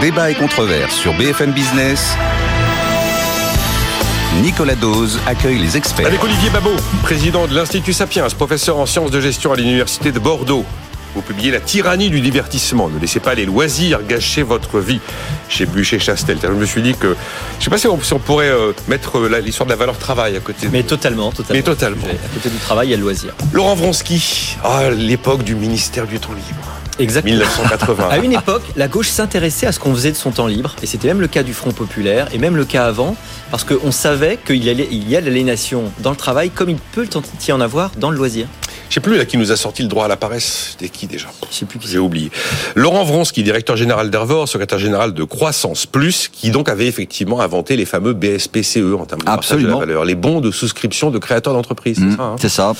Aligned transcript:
Débat 0.00 0.30
et 0.30 0.34
controverse 0.34 0.94
sur 0.94 1.14
BFM 1.14 1.52
Business. 1.52 2.16
Nicolas 4.42 4.74
Dose 4.74 5.18
accueille 5.26 5.58
les 5.58 5.78
experts. 5.78 6.06
Avec 6.06 6.22
Olivier 6.22 6.50
Babot, 6.50 6.76
président 7.02 7.46
de 7.46 7.54
l'Institut 7.54 7.94
Sapiens, 7.94 8.26
professeur 8.28 8.76
en 8.76 8.84
sciences 8.84 9.10
de 9.10 9.20
gestion 9.22 9.52
à 9.52 9.56
l'Université 9.56 10.12
de 10.12 10.18
Bordeaux. 10.18 10.66
Vous 11.14 11.22
publiez 11.22 11.50
La 11.50 11.60
tyrannie 11.60 12.10
du 12.10 12.20
divertissement. 12.20 12.90
Ne 12.90 12.98
laissez 12.98 13.20
pas 13.20 13.34
les 13.34 13.46
loisirs 13.46 14.00
gâcher 14.06 14.42
votre 14.42 14.80
vie 14.80 15.00
chez 15.48 15.64
Bûcher 15.64 15.98
Chastel. 15.98 16.36
Je 16.42 16.48
me 16.48 16.66
suis 16.66 16.82
dit 16.82 16.92
que. 16.92 17.16
Je 17.54 17.60
ne 17.60 17.64
sais 17.64 17.70
pas 17.70 17.78
si 17.78 17.86
on, 17.86 18.18
pourrait 18.18 18.50
euh, 18.50 18.72
mettre 18.88 19.16
euh, 19.16 19.40
l'histoire 19.40 19.66
de 19.66 19.72
la 19.72 19.76
valeur 19.76 19.96
travail 19.96 20.36
à 20.36 20.40
côté. 20.40 20.68
Mais 20.70 20.82
totalement, 20.82 21.32
totalement. 21.32 21.54
Mais 21.54 21.62
totalement. 21.62 22.06
À 22.06 22.34
côté 22.34 22.50
du 22.50 22.58
travail, 22.58 22.88
il 22.88 22.90
y 22.90 22.94
a 22.94 22.98
le 22.98 23.02
loisir. 23.02 23.32
Laurent 23.54 23.74
Vronsky, 23.74 24.58
ah, 24.62 24.90
l'époque 24.90 25.42
du 25.42 25.54
ministère 25.54 26.06
du 26.06 26.18
temps 26.20 26.34
libre. 26.34 26.75
Exactement. 26.98 27.34
1980. 27.34 28.08
À 28.10 28.18
une 28.18 28.32
époque, 28.32 28.62
la 28.76 28.88
gauche 28.88 29.08
s'intéressait 29.08 29.66
à 29.66 29.72
ce 29.72 29.78
qu'on 29.78 29.94
faisait 29.94 30.12
de 30.12 30.16
son 30.16 30.30
temps 30.30 30.46
libre, 30.46 30.74
et 30.82 30.86
c'était 30.86 31.08
même 31.08 31.20
le 31.20 31.28
cas 31.28 31.42
du 31.42 31.52
Front 31.54 31.72
populaire, 31.72 32.28
et 32.32 32.38
même 32.38 32.56
le 32.56 32.64
cas 32.64 32.86
avant, 32.86 33.16
parce 33.50 33.64
qu'on 33.64 33.92
savait 33.92 34.38
qu'il 34.44 34.64
y, 34.64 35.16
a 35.16 35.20
l'aliénation 35.20 35.84
dans 36.00 36.10
le 36.10 36.16
travail, 36.16 36.50
comme 36.50 36.70
il 36.70 36.76
peut 36.76 37.06
y 37.48 37.52
en 37.52 37.60
avoir 37.60 37.90
dans 37.98 38.10
le 38.10 38.16
loisir. 38.16 38.46
Je 38.88 38.94
sais 38.94 39.00
plus 39.00 39.16
là 39.18 39.24
qui 39.24 39.36
nous 39.36 39.50
a 39.50 39.56
sorti 39.56 39.82
le 39.82 39.88
droit 39.88 40.04
à 40.04 40.08
la 40.08 40.16
paresse. 40.16 40.68
C'était 40.72 40.88
qui 40.88 41.06
déjà? 41.08 41.26
Je 41.50 41.56
sais 41.56 41.66
plus 41.66 41.78
qui. 41.80 41.88
J'ai 41.88 41.98
oublié. 41.98 42.30
Laurent 42.76 43.02
Vronsky, 43.04 43.42
directeur 43.42 43.76
général 43.76 44.10
d'Ervor, 44.10 44.48
secrétaire 44.48 44.78
général 44.78 45.12
de 45.12 45.24
Croissance 45.24 45.86
Plus, 45.86 46.28
qui 46.32 46.50
donc 46.50 46.68
avait 46.68 46.86
effectivement 46.86 47.40
inventé 47.40 47.76
les 47.76 47.84
fameux 47.84 48.12
BSPCE 48.12 48.94
en 48.98 49.04
termes 49.04 49.22
de 49.22 49.28
Absolument. 49.28 49.68
de 49.68 49.80
la 49.80 49.86
valeur, 49.86 50.04
les 50.04 50.14
bons 50.14 50.40
de 50.40 50.52
souscription 50.52 51.10
de 51.10 51.18
créateurs 51.18 51.52
d'entreprise. 51.54 51.96
c'est 51.98 52.04
Mmh, 52.04 52.16
ça, 52.16 52.22
hein? 52.22 52.36
c'est 52.40 52.48
ça. 52.48 52.74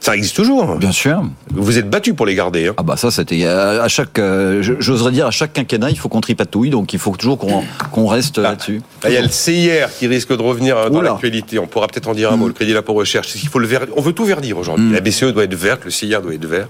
Ça 0.00 0.16
existe 0.16 0.36
toujours. 0.36 0.76
Bien 0.76 0.92
sûr. 0.92 1.22
Vous 1.52 1.76
êtes 1.78 1.90
battu 1.90 2.14
pour 2.14 2.24
les 2.26 2.34
garder. 2.34 2.68
Hein. 2.68 2.74
Ah 2.76 2.82
bah 2.82 2.96
ça 2.96 3.10
c'était 3.10 3.44
à 3.46 3.82
à 3.82 3.88
chaque, 3.88 4.18
euh, 4.18 4.62
j'oserais 4.62 5.12
dire 5.12 5.26
à 5.26 5.30
chaque 5.30 5.52
quinquennat 5.52 5.90
il 5.90 5.98
faut 5.98 6.08
qu'on 6.08 6.20
tripatouille 6.20 6.70
donc 6.70 6.92
il 6.92 6.98
faut 6.98 7.14
toujours 7.16 7.38
qu'on 7.38 8.06
reste 8.06 8.38
là-dessus. 8.38 8.80
Ah, 9.02 9.08
Il 9.08 9.14
y 9.14 9.16
a 9.16 9.22
le 9.22 9.28
CIR 9.28 9.88
qui 9.98 10.06
risque 10.06 10.34
de 10.36 10.42
revenir 10.42 10.76
euh, 10.76 10.88
dans 10.90 11.00
l'actualité. 11.02 11.58
On 11.58 11.66
pourra 11.66 11.88
peut-être 11.88 12.08
en 12.08 12.14
dire 12.14 12.32
un 12.32 12.36
mot. 12.36 12.46
Le 12.46 12.52
crédit 12.54 12.72
d'impôt 12.74 12.94
recherche. 12.94 13.28
Qu'il 13.32 13.48
faut 13.48 13.58
le 13.58 13.66
ver- 13.66 13.86
On 13.96 14.00
veut 14.00 14.12
tout 14.12 14.24
verdir 14.24 14.56
aujourd'hui. 14.58 14.86
Mm. 14.86 14.92
La 14.94 15.00
BCE 15.00 15.24
doit 15.32 15.44
être 15.44 15.54
verte, 15.54 15.84
le 15.84 15.90
CIR 15.90 16.22
doit 16.22 16.34
être 16.34 16.46
vert. 16.46 16.68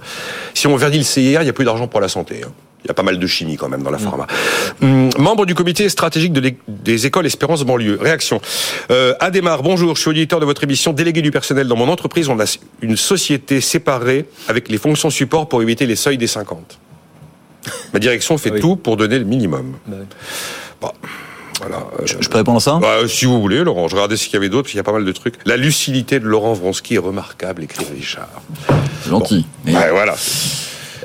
Si 0.55 0.67
on 0.67 0.77
verdit 0.77 0.99
le 0.99 1.05
CIR, 1.05 1.41
il 1.43 1.45
n'y 1.45 1.51
a 1.51 1.53
plus 1.53 1.65
d'argent 1.65 1.87
pour 1.87 2.01
la 2.01 2.09
santé. 2.09 2.43
hein. 2.45 2.51
Il 2.85 2.89
y 2.89 2.91
a 2.91 2.95
pas 2.95 3.03
mal 3.03 3.19
de 3.19 3.27
chimie 3.27 3.57
quand 3.57 3.69
même 3.69 3.83
dans 3.83 3.91
la 3.91 3.99
pharma. 3.99 4.27
Hum, 4.83 5.11
membre 5.19 5.47
du 5.47 5.55
comité 5.55 5.89
stratégique 5.89 6.33
de 6.33 6.55
des 6.69 7.07
écoles 7.07 7.27
Espérance 7.27 7.65
banlieue. 7.65 7.99
Réaction. 8.01 8.41
Euh, 8.91 9.15
Adémar, 9.21 9.63
bonjour. 9.63 9.97
Je 9.97 10.01
suis 10.03 10.11
auditeur 10.11 10.39
de 10.41 10.45
votre 10.45 10.63
émission 10.65 10.93
délégué 10.93 11.21
du 11.21 11.31
personnel 11.33 11.67
dans 11.67 11.77
mon 11.77 11.89
entreprise. 11.89 12.29
On 12.29 12.39
a 12.39 12.45
une 12.81 12.97
société 12.97 13.61
séparée 13.61 14.27
avec 14.47 14.69
les 14.69 14.79
fonctions 14.79 15.11
support 15.11 15.49
pour 15.49 15.61
éviter 15.61 15.87
les 15.87 15.97
seuils 15.97 16.19
des 16.19 16.29
50. 16.29 16.79
Ma 17.93 17.99
direction 17.99 18.39
fait 18.39 18.53
Oui. 18.53 18.61
tout 18.61 18.77
pour 18.77 18.97
donner 18.97 19.19
le 19.19 19.25
minimum. 19.25 19.75
Bah 19.87 19.97
oui. 20.01 20.07
Bon, 20.81 20.91
voilà. 21.61 21.79
euh, 21.99 22.03
Je, 22.07 22.15
je 22.21 22.29
peux 22.29 22.39
répondre 22.39 22.59
à 22.59 22.61
ça? 22.61 22.79
Bah, 22.81 22.99
si 23.09 23.25
vous 23.27 23.41
voulez, 23.41 23.65
Laurent, 23.65 23.89
je 23.89 23.97
regardais 23.97 24.17
ce 24.17 24.25
qu'il 24.25 24.35
y 24.35 24.37
avait 24.37 24.49
d'autre, 24.49 24.63
parce 24.63 24.71
qu'il 24.71 24.79
y 24.79 24.81
a 24.81 24.85
pas 24.85 24.93
mal 24.93 25.05
de 25.05 25.13
trucs. 25.13 25.35
La 25.45 25.57
lucidité 25.57 26.21
de 26.21 26.25
Laurent 26.27 26.53
Vronsky 26.53 26.95
est 26.95 26.99
remarquable, 26.99 27.65
écrit 27.65 27.85
Richard. 27.93 28.29
Gentil. 29.09 29.45
Mais- 29.65 29.75
Ouais, 29.75 29.91
voilà. 29.91 30.15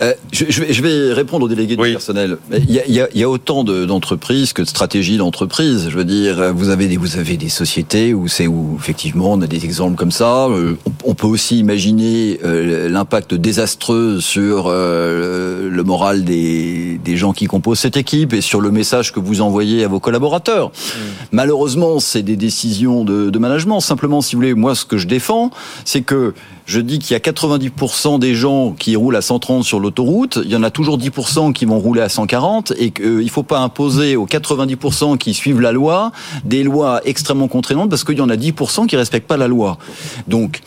Euh, 0.02 0.14
je, 0.32 0.46
je 0.50 0.82
vais, 0.82 1.14
répondre 1.14 1.46
au 1.46 1.48
délégué 1.48 1.76
Oui. 1.78 1.90
du 1.90 1.94
personnel. 1.94 2.38
Il 2.52 2.72
y 2.72 2.80
a, 2.80 2.86
il 2.88 2.94
y 2.94 3.02
a- 3.02 3.10
il 3.14 3.20
y 3.20 3.24
a 3.24 3.30
autant 3.30 3.64
de- 3.64 3.86
d'entreprises 3.86 4.54
que 4.54 4.62
de 4.62 4.68
stratégies 4.68 5.18
d'entreprise. 5.18 5.88
Je 5.90 5.96
veux 5.98 6.06
dire, 6.06 6.54
vous 6.54 6.70
avez 6.70 6.88
des, 6.88 6.98
vous 6.98 7.18
avez 7.18 7.38
des 7.38 7.50
sociétés 7.50 8.14
où 8.14 8.28
c'est 8.28 8.48
où 8.48 8.76
effectivement 8.80 9.34
on 9.34 9.42
a 9.42 9.48
des 9.48 9.66
exemples 9.66 9.96
comme 9.96 10.12
ça. 10.12 10.48
Euh, 10.48 10.76
on, 11.06 11.12
on 11.12 11.14
peut 11.16 11.28
aussi 11.28 11.60
imaginer 11.60 12.40
euh, 12.44 12.90
l'impact 12.90 13.34
désastreux 13.36 14.20
sur 14.20 14.66
euh, 14.68 15.70
le 15.70 15.84
moral 15.84 16.24
des, 16.24 17.00
des 17.04 17.16
gens 17.18 17.34
qui 17.34 17.46
composent 17.46 17.80
cette 17.80 17.98
équipe 17.98 18.34
et 18.34 18.42
sur 18.42 18.62
le 18.62 18.72
message 18.72 19.12
que 19.12 19.20
vous 19.20 19.42
envoyez 19.42 19.84
à 19.84 19.88
vos 19.88 20.00
collaborateurs. 20.00 20.72
Malheureusement, 21.32 22.00
c'est 22.00 22.24
des 22.24 22.36
décisions 22.36 23.04
de, 23.04 23.30
de 23.30 23.40
management. 23.40 23.80
Simplement, 23.80 24.22
si 24.22 24.36
vous 24.36 24.42
voulez, 24.42 24.54
moi, 24.54 24.76
ce 24.76 24.86
que 24.86 24.98
je 24.98 25.08
défends, 25.08 25.52
c'est 25.86 26.02
que 26.02 26.34
je 26.66 26.80
dis 26.80 27.00
qu'il 27.00 27.12
y 27.12 27.16
a 27.16 27.20
90% 27.20 28.20
des 28.20 28.36
gens 28.36 28.72
qui 28.78 28.96
roulent 28.96 29.16
à 29.18 29.22
130 29.22 29.64
sur 29.64 29.80
l'autoroute, 29.84 30.40
il 30.44 30.50
y 30.50 30.56
en 30.56 30.64
a 30.64 30.72
toujours 30.72 30.98
10% 30.98 31.54
qui 31.54 31.66
vont 31.66 31.78
rouler 31.78 32.02
à 32.02 32.10
140 32.10 32.74
et 32.78 32.92
qu'il 32.92 33.18
ne 33.18 33.30
faut 33.30 33.44
pas 33.44 33.60
imposer 33.60 34.16
aux 34.16 34.26
90% 34.26 35.18
qui 35.18 35.34
suivent 35.34 35.62
la 35.62 35.72
loi 35.72 36.12
des 36.44 36.64
lois 36.64 37.02
extrêmement 37.06 37.48
contraignantes 37.48 37.90
parce 37.90 38.04
qu'il 38.04 38.18
y 38.18 38.22
en 38.22 38.30
a 38.30 38.36
10% 38.36 38.88
qui 38.88 38.96
respectent 38.96 39.28
pas 39.28 39.38
la 39.38 39.48
loi. 39.48 39.78
Donc, 40.28 40.62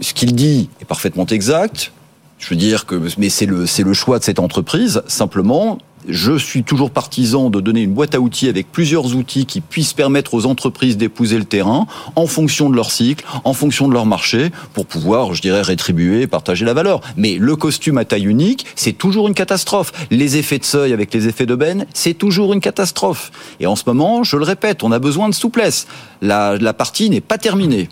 ce 0.00 0.14
qu'il 0.14 0.34
dit 0.34 0.68
est 0.80 0.84
parfaitement 0.84 1.26
exact. 1.26 1.92
Je 2.38 2.50
veux 2.50 2.56
dire 2.56 2.84
que, 2.86 3.00
mais 3.18 3.28
c'est 3.28 3.46
le, 3.46 3.64
le 3.64 3.92
choix 3.94 4.18
de 4.18 4.24
cette 4.24 4.38
entreprise. 4.38 5.02
Simplement, 5.06 5.78
je 6.08 6.36
suis 6.38 6.62
toujours 6.62 6.90
partisan 6.90 7.50
de 7.50 7.60
donner 7.60 7.82
une 7.82 7.92
boîte 7.92 8.14
à 8.14 8.20
outils 8.20 8.48
avec 8.48 8.70
plusieurs 8.70 9.16
outils 9.16 9.46
qui 9.46 9.60
puissent 9.60 9.92
permettre 9.92 10.34
aux 10.34 10.46
entreprises 10.46 10.96
d'épouser 10.96 11.38
le 11.38 11.44
terrain 11.44 11.86
en 12.14 12.26
fonction 12.26 12.70
de 12.70 12.76
leur 12.76 12.90
cycle, 12.90 13.24
en 13.44 13.52
fonction 13.52 13.88
de 13.88 13.92
leur 13.92 14.06
marché, 14.06 14.50
pour 14.74 14.86
pouvoir, 14.86 15.34
je 15.34 15.42
dirais, 15.42 15.62
rétribuer 15.62 16.22
et 16.22 16.26
partager 16.26 16.64
la 16.64 16.74
valeur. 16.74 17.00
Mais 17.16 17.36
le 17.38 17.56
costume 17.56 17.98
à 17.98 18.04
taille 18.04 18.26
unique, 18.26 18.66
c'est 18.76 18.92
toujours 18.92 19.28
une 19.28 19.34
catastrophe. 19.34 19.92
Les 20.10 20.36
effets 20.36 20.58
de 20.58 20.64
seuil 20.64 20.92
avec 20.92 21.12
les 21.12 21.28
effets 21.28 21.46
d'aubaine, 21.46 21.86
c'est 21.94 22.14
toujours 22.14 22.52
une 22.52 22.60
catastrophe. 22.60 23.32
Et 23.60 23.66
en 23.66 23.76
ce 23.76 23.84
moment, 23.86 24.24
je 24.24 24.36
le 24.36 24.44
répète, 24.44 24.82
on 24.82 24.92
a 24.92 24.98
besoin 24.98 25.28
de 25.28 25.34
souplesse. 25.34 25.86
La, 26.22 26.58
partie 26.72 27.10
n'est 27.10 27.20
pas 27.20 27.38
terminée. 27.38 27.88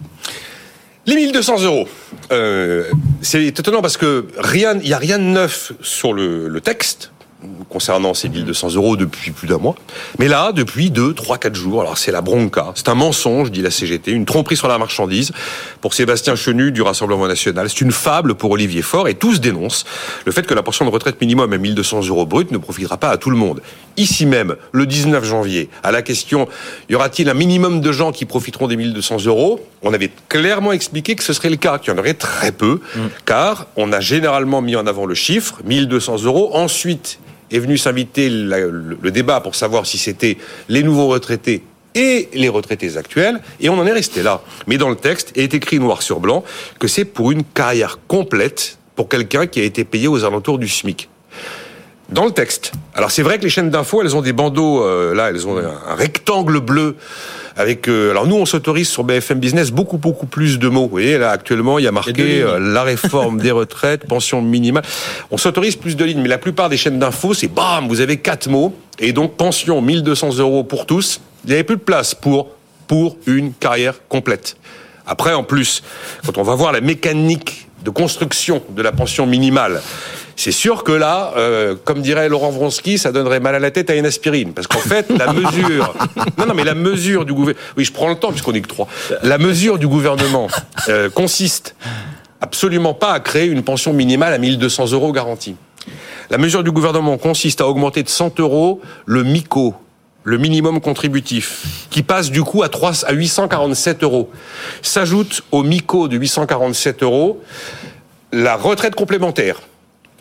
Les 1.07 1.17
1200 1.17 1.63
euros. 1.63 1.89
Euh, 2.33 2.85
c'est 3.21 3.45
étonnant 3.45 3.83
parce 3.83 3.97
que 3.97 4.27
rien, 4.39 4.75
il 4.75 4.87
n'y 4.87 4.93
a 4.93 4.99
rien 4.99 5.19
de 5.19 5.25
neuf 5.25 5.73
sur 5.83 6.13
le 6.13 6.61
texte 6.61 7.14
concernant 7.69 8.15
ces 8.15 8.29
1200 8.29 8.75
euros 8.75 8.97
depuis 8.97 9.31
plus 9.31 9.49
d'un 9.49 9.59
mois. 9.59 9.75
Mais 10.19 10.29
là, 10.29 10.53
depuis 10.53 10.91
deux, 10.91 11.15
trois, 11.15 11.39
quatre 11.39 11.57
jours, 11.57 11.81
alors 11.81 11.99
c'est 11.99 12.13
la 12.13 12.21
bronca, 12.21 12.73
c'est 12.75 12.89
un 12.89 12.95
mensonge, 12.95 13.51
dit 13.51 13.63
la 13.63 13.71
CGT, 13.71 14.13
une 14.13 14.25
tromperie 14.25 14.57
sur 14.57 14.69
la 14.69 14.79
marchandise 14.79 15.33
pour 15.81 15.95
Sébastien 15.95 16.37
Chenu 16.37 16.73
du 16.73 16.83
Rassemblement 16.83 17.27
National. 17.27 17.69
C'est 17.69 17.81
une 17.81 17.93
fable 17.93 18.35
pour 18.35 18.51
Olivier 18.51 18.83
Faure 18.83 19.09
et 19.09 19.15
tous 19.15 19.41
dénoncent 19.41 19.85
le 20.25 20.33
fait 20.33 20.47
que 20.47 20.55
la 20.55 20.63
pension 20.63 20.85
de 20.85 20.91
retraite 20.91 21.21
minimum 21.21 21.53
à 21.53 21.59
1200 21.59 22.07
euros 22.09 22.27
brut 22.27 22.51
ne 22.51 22.59
profitera 22.59 22.97
pas 22.97 23.11
à 23.11 23.17
tout 23.17 23.31
le 23.31 23.37
monde. 23.37 23.61
Ici 23.97 24.27
même, 24.27 24.57
le 24.73 24.87
19 24.87 25.25
janvier, 25.25 25.69
à 25.83 25.93
la 25.93 26.03
question, 26.03 26.49
y 26.89 26.95
aura-t-il 26.95 27.29
un 27.29 27.35
minimum 27.35 27.81
de 27.81 27.93
gens 27.93 28.13
qui 28.13 28.25
profiteront 28.25 28.69
des 28.69 28.77
1200 28.77 29.25
euros? 29.27 29.61
On 29.83 29.93
avait 29.93 30.11
clairement 30.29 30.73
expliqué 30.73 31.15
que 31.15 31.23
ce 31.23 31.33
serait 31.33 31.51
le 31.51 31.57
cas, 31.57 31.79
qu'il 31.79 31.93
y 31.93 31.97
en 31.97 31.99
aurait 31.99 32.15
très 32.15 32.53
peu, 32.53 32.81
car 33.25 33.67
on 33.77 33.93
a 33.93 34.01
généralement 34.01 34.63
mis 34.63 34.77
en 34.77 34.87
avant 34.87 35.07
le 35.07 35.15
chiffre, 35.15 35.61
1200 35.65 36.25
euros. 36.25 36.51
Ensuite, 36.55 37.19
est 37.51 37.59
venu 37.59 37.79
s'inviter 37.79 38.29
le, 38.31 39.11
débat 39.11 39.41
pour 39.41 39.55
savoir 39.55 39.87
si 39.87 39.99
c'était 39.99 40.39
les 40.69 40.83
nouveaux 40.83 41.09
retraités 41.09 41.63
et 41.95 42.29
les 42.35 42.49
retraités 42.49 42.97
actuels, 42.97 43.41
et 43.61 43.69
on 43.69 43.79
en 43.79 43.87
est 43.87 43.93
resté 43.93 44.23
là. 44.23 44.43
Mais 44.67 44.79
dans 44.79 44.91
le 44.91 44.97
texte 44.97 45.33
est 45.37 45.55
écrit 45.55 45.79
noir 45.79 46.03
sur 46.03 46.19
blanc 46.19 46.43
que 46.81 46.89
c'est 46.89 47.05
pour 47.05 47.31
une 47.31 47.45
carrière 47.45 47.99
complète 48.09 48.79
pour 48.97 49.09
quelqu'un 49.09 49.47
qui 49.47 49.61
a 49.61 49.65
été 49.65 49.85
payé 49.85 50.09
aux 50.09 50.25
alentours 50.25 50.59
du 50.59 50.69
SMIC. 50.69 51.09
Dans 52.11 52.27
le 52.27 52.33
texte. 52.33 52.73
Alors 52.95 53.11
c'est 53.11 53.23
vrai 53.23 53.39
que 53.39 53.45
les 53.45 53.51
chaînes 53.51 53.71
d'infos, 53.71 54.03
elles 54.03 54.15
ont 54.15 54.21
des 54.21 54.33
bandeaux, 54.33 54.83
euh, 54.85 55.15
là, 55.15 55.31
elles 55.31 55.47
ont 55.47 55.57
un, 55.57 55.95
rectangle 55.95 56.61
bleu 56.61 56.97
avec. 57.57 57.89
euh, 57.89 58.11
alors 58.11 58.27
nous, 58.27 58.37
on 58.37 58.47
s'autorise 58.47 58.89
sur 58.89 59.05
BFM 59.05 59.41
Business 59.41 59.71
beaucoup 59.71 59.97
beaucoup 59.97 60.27
plus 60.27 60.59
de 60.59 60.69
mots. 60.69 60.83
Vous 60.83 60.91
voyez 60.91 61.17
là 61.17 61.31
actuellement, 61.31 61.79
il 61.79 61.85
y 61.85 61.89
a 61.89 61.93
marqué 61.93 62.43
euh, 62.43 62.59
la 62.61 62.83
réforme 62.83 63.41
des 63.41 63.51
retraites, 63.51 64.07
pension 64.07 64.43
minimale. 64.43 64.85
On 65.31 65.39
s'autorise 65.39 65.77
plus 65.77 65.97
de 65.97 66.05
lignes, 66.05 66.21
mais 66.21 66.29
la 66.29 66.39
plupart 66.39 66.69
des 66.69 66.77
chaînes 66.77 66.99
d'infos, 66.99 67.33
c'est 67.33 67.49
bam, 67.49 67.89
vous 67.89 68.01
avez 68.01 68.19
quatre 68.19 68.49
mots 68.49 68.75
et 68.99 69.13
donc 69.13 69.37
pension 69.37 69.81
1200 69.81 70.39
euros 70.39 70.63
pour 70.63 70.87
tous. 70.87 71.21
Il 71.45 71.49
n'y 71.49 71.55
avait 71.55 71.65
plus 71.65 71.77
de 71.77 71.83
place 71.83 72.15
pour 72.15 72.49
pour 72.87 73.17
une 73.27 73.55
carrière 73.55 73.95
complète. 74.09 74.57
Après, 75.07 75.33
en 75.33 75.43
plus, 75.43 75.83
quand 76.27 76.39
on 76.39 76.43
va 76.43 76.55
voir 76.55 76.73
la 76.73 76.81
mécanique 76.81 77.69
de 77.85 77.91
construction 77.91 78.63
de 78.71 78.83
la 78.83 78.93
pension 78.93 79.27
minimale, 79.27 79.81
c'est 80.37 80.53
sûr 80.53 80.85
que 80.85 80.93
là, 80.93 81.33
euh, 81.37 81.75
comme 81.85 82.03
dirait 82.03 82.29
Laurent 82.29 82.51
Vronsky, 82.51 82.99
ça 82.99 83.13
donnerait 83.13 83.41
mal 83.41 83.55
à 83.55 83.59
la 83.59 83.71
tête 83.71 83.91
à 83.91 83.95
une 83.95 84.07
aspirine. 84.07 84.53
Parce 84.53 84.67
qu'en 84.67 84.79
fait, 84.79 85.09
la 85.11 85.33
mesure... 85.33 85.95
Non, 86.39 86.47
non, 86.47 86.55
mais 86.55 86.65
la 86.65 86.75
mesure 86.75 87.25
du 87.25 87.33
gouvernement... 87.33 87.61
Oui, 87.77 87.85
je 87.85 87.93
prends 87.93 88.09
le 88.09 88.17
temps 88.17 88.31
puisqu'on 88.31 88.53
est 88.55 88.61
que 88.61 88.69
trois. 88.69 88.89
La 89.23 89.39
mesure 89.39 89.79
du 89.79 89.87
gouvernement 89.87 90.49
euh, 90.89 91.09
consiste 91.11 91.77
absolument 92.41 92.95
pas 92.95 93.13
à 93.13 93.21
créer 93.21 93.47
une 93.47 93.63
pension 93.63 93.93
minimale 93.93 94.33
à 94.33 94.39
1200 94.39 94.93
euros 94.93 95.13
garantie. 95.13 95.57
La 96.31 96.39
mesure 96.39 96.65
du 96.65 96.71
gouvernement 96.71 97.19
consiste 97.19 97.61
à 97.61 97.69
augmenter 97.69 98.03
de 98.03 98.09
100 98.09 98.41
euros 98.41 98.81
le 99.07 99.23
MICO, 99.23 99.75
le 100.25 100.39
minimum 100.39 100.81
contributif, 100.81 101.87
qui 101.91 102.03
passe 102.03 102.31
du 102.31 102.43
coup 102.43 102.63
à, 102.63 102.69
3, 102.69 103.05
à 103.05 103.13
847 103.13 104.03
euros. 104.03 104.31
S'ajoute 104.83 105.43
au 105.53 105.63
MICO 105.63 106.09
de 106.09 106.17
847 106.17 107.03
euros 107.03 107.43
la 108.33 108.57
retraite 108.57 108.97
complémentaire, 108.97 109.61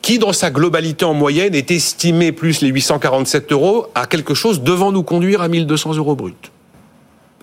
qui 0.03 0.19
dans 0.19 0.33
sa 0.33 0.51
globalité 0.51 1.05
en 1.05 1.13
moyenne 1.13 1.55
est 1.55 1.71
estimée 1.71 2.33
plus 2.33 2.61
les 2.61 2.67
847 2.67 3.51
euros 3.53 3.88
à 3.95 4.05
quelque 4.05 4.35
chose 4.35 4.61
devant 4.61 4.91
nous 4.91 5.01
conduire 5.01 5.41
à 5.41 5.47
1200 5.47 5.95
euros 5.95 6.15
brut. 6.15 6.51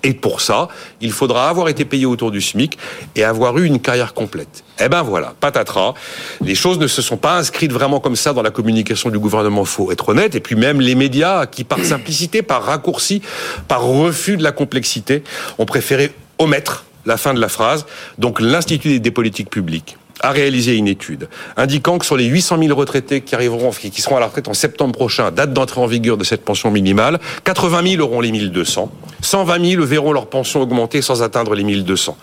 Et 0.02 0.12
pour 0.12 0.40
ça, 0.40 0.68
il 1.00 1.10
faudra 1.10 1.48
avoir 1.48 1.68
été 1.68 1.84
payé 1.84 2.06
autour 2.06 2.30
du 2.30 2.40
SMIC 2.40 2.78
et 3.16 3.24
avoir 3.24 3.56
eu 3.58 3.64
une 3.64 3.80
carrière 3.80 4.14
complète. 4.14 4.62
Eh 4.78 4.88
ben 4.88 5.02
voilà, 5.02 5.34
patatras. 5.40 5.94
Les 6.42 6.54
choses 6.54 6.78
ne 6.78 6.86
se 6.86 7.02
sont 7.02 7.16
pas 7.16 7.38
inscrites 7.38 7.72
vraiment 7.72 7.98
comme 7.98 8.16
ça 8.16 8.32
dans 8.34 8.42
la 8.42 8.50
communication 8.50 9.10
du 9.10 9.18
gouvernement, 9.18 9.64
faut 9.64 9.90
être 9.90 10.10
honnête. 10.10 10.34
Et 10.34 10.40
puis 10.40 10.54
même 10.54 10.80
les 10.80 10.94
médias, 10.94 11.46
qui 11.46 11.64
par 11.64 11.82
simplicité, 11.84 12.42
par 12.42 12.64
raccourci, 12.64 13.22
par 13.68 13.82
refus 13.82 14.36
de 14.36 14.42
la 14.42 14.52
complexité, 14.52 15.22
ont 15.58 15.66
préféré 15.66 16.12
omettre 16.38 16.84
la 17.06 17.16
fin 17.16 17.32
de 17.32 17.40
la 17.40 17.48
phrase. 17.48 17.86
Donc 18.18 18.40
l'Institut 18.40 19.00
des 19.00 19.10
politiques 19.10 19.50
publiques 19.50 19.96
a 20.20 20.30
réalisé 20.30 20.76
une 20.76 20.88
étude 20.88 21.28
indiquant 21.56 21.98
que 21.98 22.06
sur 22.06 22.16
les 22.16 22.26
800 22.26 22.58
000 22.62 22.78
retraités 22.78 23.20
qui 23.22 23.34
arriveront, 23.34 23.70
qui 23.70 24.00
seront 24.00 24.16
à 24.16 24.20
la 24.20 24.26
retraite 24.26 24.48
en 24.48 24.54
septembre 24.54 24.92
prochain, 24.92 25.30
date 25.30 25.52
d'entrée 25.52 25.80
en 25.80 25.86
vigueur 25.86 26.16
de 26.16 26.24
cette 26.24 26.44
pension 26.44 26.70
minimale, 26.70 27.18
80 27.44 27.96
000 27.96 28.02
auront 28.02 28.20
les 28.20 28.30
1200, 28.32 28.90
120 29.22 29.70
000 29.70 29.84
verront 29.84 30.12
leur 30.12 30.26
pension 30.26 30.60
augmenter 30.60 31.02
sans 31.02 31.22
atteindre 31.22 31.54
les 31.54 31.64
1200. 31.64 32.16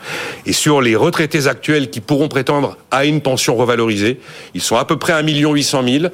Et 0.46 0.54
sur 0.54 0.82
les 0.82 0.96
retraités 0.96 1.48
actuels 1.48 1.90
qui 1.90 2.00
pourront 2.00 2.28
prétendre 2.28 2.78
à 2.92 3.06
une 3.06 3.22
pension 3.22 3.56
revalorisée, 3.56 4.20
ils 4.54 4.62
sont 4.62 4.78
à 4.78 4.86
peu 4.86 4.98
près 4.98 5.14
1 5.14 5.28
800 5.28 5.84
000, 5.88 6.06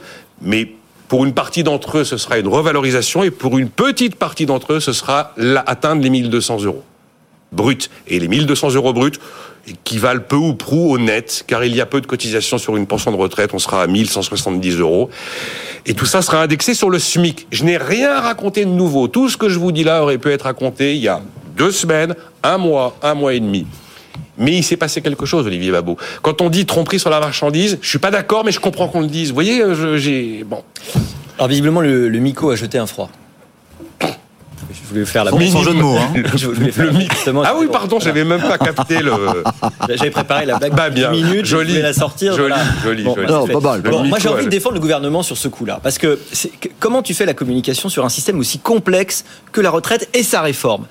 mais 0.42 0.70
pour 1.08 1.26
une 1.26 1.34
partie 1.34 1.64
d'entre 1.64 2.00
eux, 2.00 2.04
ce 2.04 2.18
sera 2.18 2.40
une 2.40 2.48
revalorisation, 2.48 3.24
et 3.24 3.30
pour 3.30 3.58
une 3.58 3.70
petite 3.70 4.16
partie 4.16 4.46
d'entre 4.46 4.74
eux, 4.74 4.80
ce 4.80 4.94
sera 4.94 5.34
atteindre 5.66 6.02
les 6.02 6.10
1200 6.10 6.64
euros 6.64 6.84
brut. 7.54 7.90
Et 8.08 8.20
les 8.20 8.28
1200 8.28 8.72
euros 8.72 8.94
bruts, 8.94 9.20
qui 9.84 9.98
valent 9.98 10.22
peu 10.28 10.36
ou 10.36 10.54
prou 10.54 10.92
au 10.94 10.98
net, 10.98 11.44
car 11.48 11.64
il 11.64 11.76
y 11.76 11.82
a 11.82 11.86
peu 11.86 12.02
de 12.02 12.06
cotisations 12.06 12.58
sur 12.58 12.76
une 12.76 12.86
pension 12.86 13.12
de 13.12 13.18
retraite, 13.18 13.54
on 13.54 13.60
sera 13.60 13.84
à 13.84 13.88
1170 13.88 14.80
euros. 14.80 15.10
Et 15.86 15.94
tout 15.94 16.06
ça 16.06 16.22
sera 16.22 16.42
indexé 16.42 16.74
sur 16.74 16.90
le 16.90 17.00
SMIC. 17.00 17.48
Je 17.52 17.64
n'ai 17.64 17.78
rien 17.78 18.20
raconté 18.20 18.66
de 18.66 18.70
nouveau. 18.70 19.08
Tout 19.08 19.30
ce 19.30 19.38
que 19.38 19.50
je 19.50 19.60
vous 19.60 19.72
dis 19.72 19.84
là 19.84 20.04
aurait 20.04 20.18
pu 20.18 20.32
être 20.32 20.44
raconté 20.44 20.96
il 20.96 21.02
y 21.02 21.08
a 21.08 21.22
deux 21.56 21.72
semaines, 21.72 22.16
un 22.42 22.58
mois, 22.58 22.98
un 23.02 23.14
mois 23.14 23.34
et 23.34 23.40
demi. 23.40 23.66
Mais 24.38 24.54
il 24.54 24.64
s'est 24.64 24.78
passé 24.78 25.02
quelque 25.02 25.26
chose, 25.26 25.46
Olivier 25.46 25.72
Babot. 25.72 25.98
Quand 26.22 26.42
on 26.42 26.50
dit 26.50 26.66
tromperie 26.66 27.00
sur 27.00 27.10
la 27.10 27.20
marchandise, 27.20 27.78
je 27.82 27.88
suis 27.88 28.00
pas 28.00 28.12
d'accord, 28.12 28.44
mais 28.44 28.52
je 28.52 28.60
comprends 28.60 28.88
qu'on 28.88 29.02
le 29.02 29.08
dise. 29.08 29.30
Vous 29.30 29.36
voyez, 29.36 29.64
j'ai 29.96 30.44
bon. 30.44 30.64
Alors 31.38 31.48
visiblement, 31.48 31.82
le, 31.82 32.10
le 32.10 32.20
Mico 32.20 32.50
a 32.50 32.56
jeté 32.56 32.78
un 32.78 32.88
froid. 32.88 33.10
Je 34.74 34.90
voulais 34.90 35.06
faire 35.06 35.24
la 35.24 35.32
Sans, 35.32 35.40
sans 35.52 35.64
jeu 35.64 35.74
de 35.74 35.80
mots. 35.80 35.98
Hein. 35.98 36.14
Je 36.36 36.48
voulais 36.48 36.72
faire 36.72 36.92
justement- 37.00 37.44
Ah 37.46 37.54
oui, 37.58 37.68
pardon, 37.72 38.00
j'avais 38.00 38.24
même 38.24 38.42
pas 38.42 38.58
capté 38.58 39.00
le. 39.02 39.12
J'avais 39.96 40.12
préparé 40.12 40.46
la 40.46 40.58
blague 40.58 40.76
Bah, 40.76 40.90
de 40.90 40.96
bien. 40.96 41.12
10 41.12 41.24
minutes, 41.24 41.46
Joli. 41.46 41.70
je 41.70 41.76
voulais 41.76 41.82
la 41.84 41.94
sortir. 41.94 42.34
Joli, 42.36 42.50
voilà. 42.50 42.64
joli, 42.84 43.04
Bon, 43.04 43.16
joli. 43.16 43.28
Non, 43.28 43.46
c'est 43.46 43.54
pas 43.54 43.60
mal, 43.60 43.82
Bon, 43.82 44.04
moi, 44.04 44.18
j'ai 44.20 44.30
envie 44.30 44.46
de 44.46 44.50
défendre 44.50 44.76
le 44.76 44.82
gouvernement 44.82 45.24
sur 45.24 45.38
ce 45.38 45.48
coup-là. 45.48 45.80
Parce 45.84 45.98
que 45.98 46.20
c'est- 46.32 46.52
comment 46.80 47.02
tu 47.02 47.14
fais 47.14 47.26
la 47.26 47.34
communication 47.34 47.90
sur 47.90 48.06
un 48.06 48.10
système 48.10 48.40
aussi 48.40 48.60
complexe 48.60 49.26
que 49.52 49.62
la 49.62 49.70
retraite 49.70 50.10
et 50.14 50.24
sa 50.24 50.42
réforme? 50.42 50.86